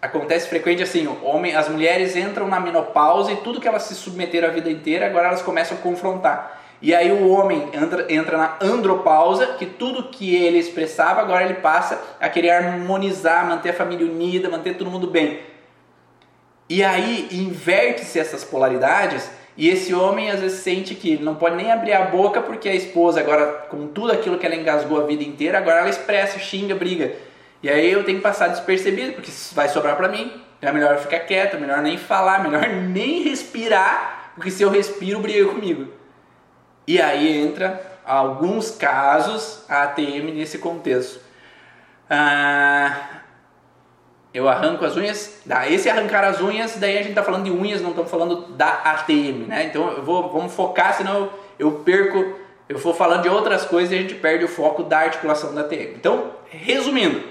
[0.01, 4.49] acontece frequente assim, homem, as mulheres entram na menopausa e tudo que elas se submeteram
[4.49, 6.61] a vida inteira, agora elas começam a confrontar.
[6.83, 11.55] E aí o homem entra, entra na andropausa, que tudo que ele expressava, agora ele
[11.55, 15.39] passa a querer harmonizar, manter a família unida, manter todo mundo bem.
[16.69, 21.71] E aí inverte-se essas polaridades e esse homem às vezes sente que não pode nem
[21.71, 25.23] abrir a boca porque a esposa, agora com tudo aquilo que ela engasgou a vida
[25.23, 27.13] inteira, agora ela expressa, xinga, briga.
[27.63, 30.43] E aí eu tenho que passar despercebido, porque vai sobrar para mim.
[30.61, 35.49] É melhor ficar quieto, melhor nem falar, melhor nem respirar, porque se eu respiro, briga
[35.49, 35.89] comigo.
[36.87, 41.21] E aí entra alguns casos a ATM nesse contexto.
[42.09, 43.22] Ah,
[44.35, 47.83] eu arranco as unhas, esse arrancar as unhas, daí a gente tá falando de unhas,
[47.83, 49.65] não estamos falando da ATM, né?
[49.65, 52.37] Então eu vou, vamos focar, senão eu, eu perco,
[52.69, 55.61] eu vou falando de outras coisas e a gente perde o foco da articulação da
[55.61, 55.97] ATM.
[55.97, 57.23] Então, resumindo,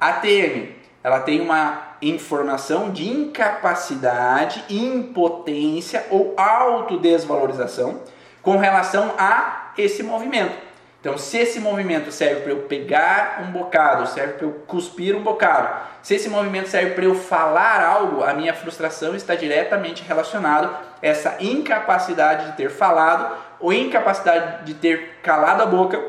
[0.00, 8.00] a ATM, ela tem uma informação de incapacidade, impotência ou autodesvalorização
[8.42, 10.67] com relação a esse movimento.
[11.00, 15.22] Então, se esse movimento serve para eu pegar um bocado, serve para eu cuspir um
[15.22, 15.68] bocado,
[16.02, 20.80] se esse movimento serve para eu falar algo, a minha frustração está diretamente relacionado a
[21.00, 26.02] essa incapacidade de ter falado, ou incapacidade de ter calado a boca,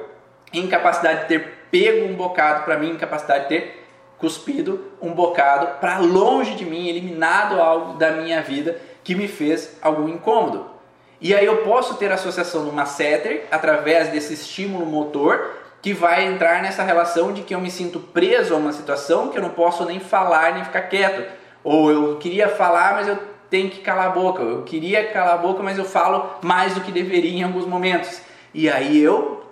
[0.52, 3.88] incapacidade de ter pego um bocado para mim, incapacidade de ter
[4.18, 9.78] cuspido um bocado para longe de mim, eliminado algo da minha vida que me fez
[9.84, 10.79] algum incômodo.
[11.22, 16.62] E aí eu posso ter associação no masseter através desse estímulo motor que vai entrar
[16.62, 19.86] nessa relação de que eu me sinto preso a uma situação que eu não posso
[19.86, 21.30] nem falar nem ficar quieto.
[21.64, 23.18] Ou eu queria falar, mas eu
[23.50, 24.42] tenho que calar a boca.
[24.42, 28.22] Eu queria calar a boca, mas eu falo mais do que deveria em alguns momentos.
[28.54, 29.44] E aí eu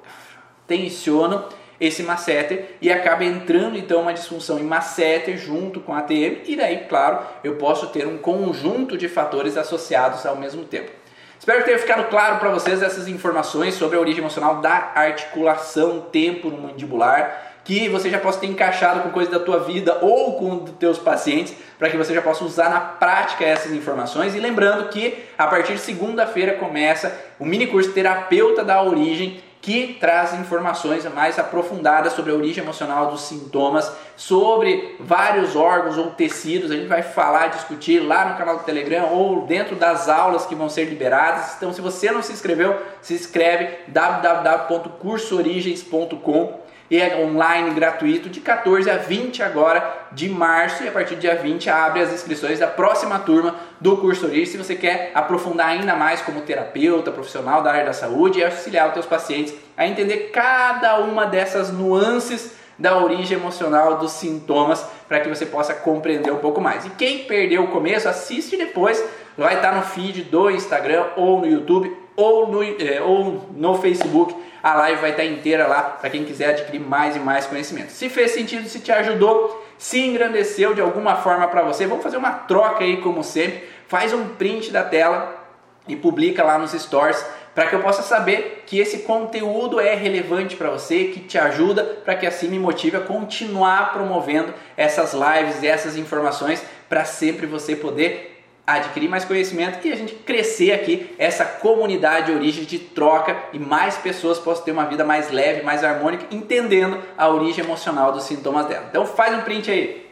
[0.66, 1.46] tensiono
[1.80, 6.56] esse masseter e acaba entrando então uma disfunção em masseter junto com a ATM e
[6.56, 10.92] daí, claro, eu posso ter um conjunto de fatores associados ao mesmo tempo.
[11.40, 16.02] Espero que tenha ficado claro para vocês essas informações sobre a origem emocional da articulação
[16.12, 20.72] temporomandibular, que você já possa ter encaixado com coisas da tua vida ou com os
[20.72, 24.34] teus pacientes, para que você já possa usar na prática essas informações.
[24.36, 29.96] E lembrando que a partir de segunda-feira começa o mini curso Terapeuta da Origem, que
[30.00, 36.70] traz informações mais aprofundadas sobre a origem emocional dos sintomas, sobre vários órgãos ou tecidos.
[36.72, 40.56] A gente vai falar, discutir lá no canal do Telegram ou dentro das aulas que
[40.56, 41.56] vão ser liberadas.
[41.58, 48.90] Então, se você não se inscreveu, se inscreve www.cursoorigens.com e é online gratuito de 14
[48.90, 52.68] a 20 agora de março e a partir do dia 20 abre as inscrições da
[52.68, 54.46] próxima turma do curso Origem.
[54.46, 58.88] Se você quer aprofundar ainda mais como terapeuta, profissional da área da saúde e auxiliar
[58.88, 65.20] os teus pacientes a entender cada uma dessas nuances da origem emocional dos sintomas para
[65.20, 66.86] que você possa compreender um pouco mais.
[66.86, 69.04] E quem perdeu o começo, assiste depois,
[69.38, 74.36] vai estar no feed do Instagram ou no YouTube ou no, é, ou no Facebook.
[74.62, 77.92] A live vai estar inteira lá para quem quiser adquirir mais e mais conhecimento.
[77.92, 82.18] Se fez sentido, se te ajudou, se engrandeceu de alguma forma para você, vamos fazer
[82.18, 83.64] uma troca aí como sempre.
[83.88, 85.46] Faz um print da tela
[85.88, 90.56] e publica lá nos stories para que eu possa saber que esse conteúdo é relevante
[90.56, 95.64] para você, que te ajuda, para que assim me motive a continuar promovendo essas lives
[95.64, 98.37] e essas informações para sempre você poder
[98.68, 103.96] adquirir mais conhecimento e a gente crescer aqui essa comunidade origem de troca e mais
[103.96, 108.66] pessoas possam ter uma vida mais leve, mais harmônica, entendendo a origem emocional dos sintomas
[108.66, 108.88] dela.
[108.90, 110.06] Então faz um print aí.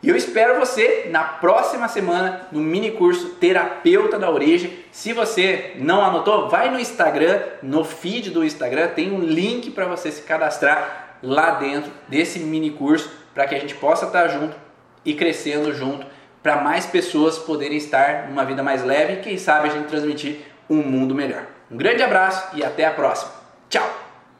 [0.00, 4.72] E eu espero você na próxima semana no mini curso Terapeuta da Origem.
[4.92, 9.86] Se você não anotou, vai no Instagram, no feed do Instagram, tem um link para
[9.86, 14.56] você se cadastrar lá dentro desse mini curso para que a gente possa estar junto
[15.04, 16.04] e crescendo junto
[16.42, 20.40] para mais pessoas poderem estar numa vida mais leve e quem sabe a gente transmitir
[20.68, 21.46] um mundo melhor.
[21.70, 23.30] Um grande abraço e até a próxima.
[23.70, 24.07] Tchau!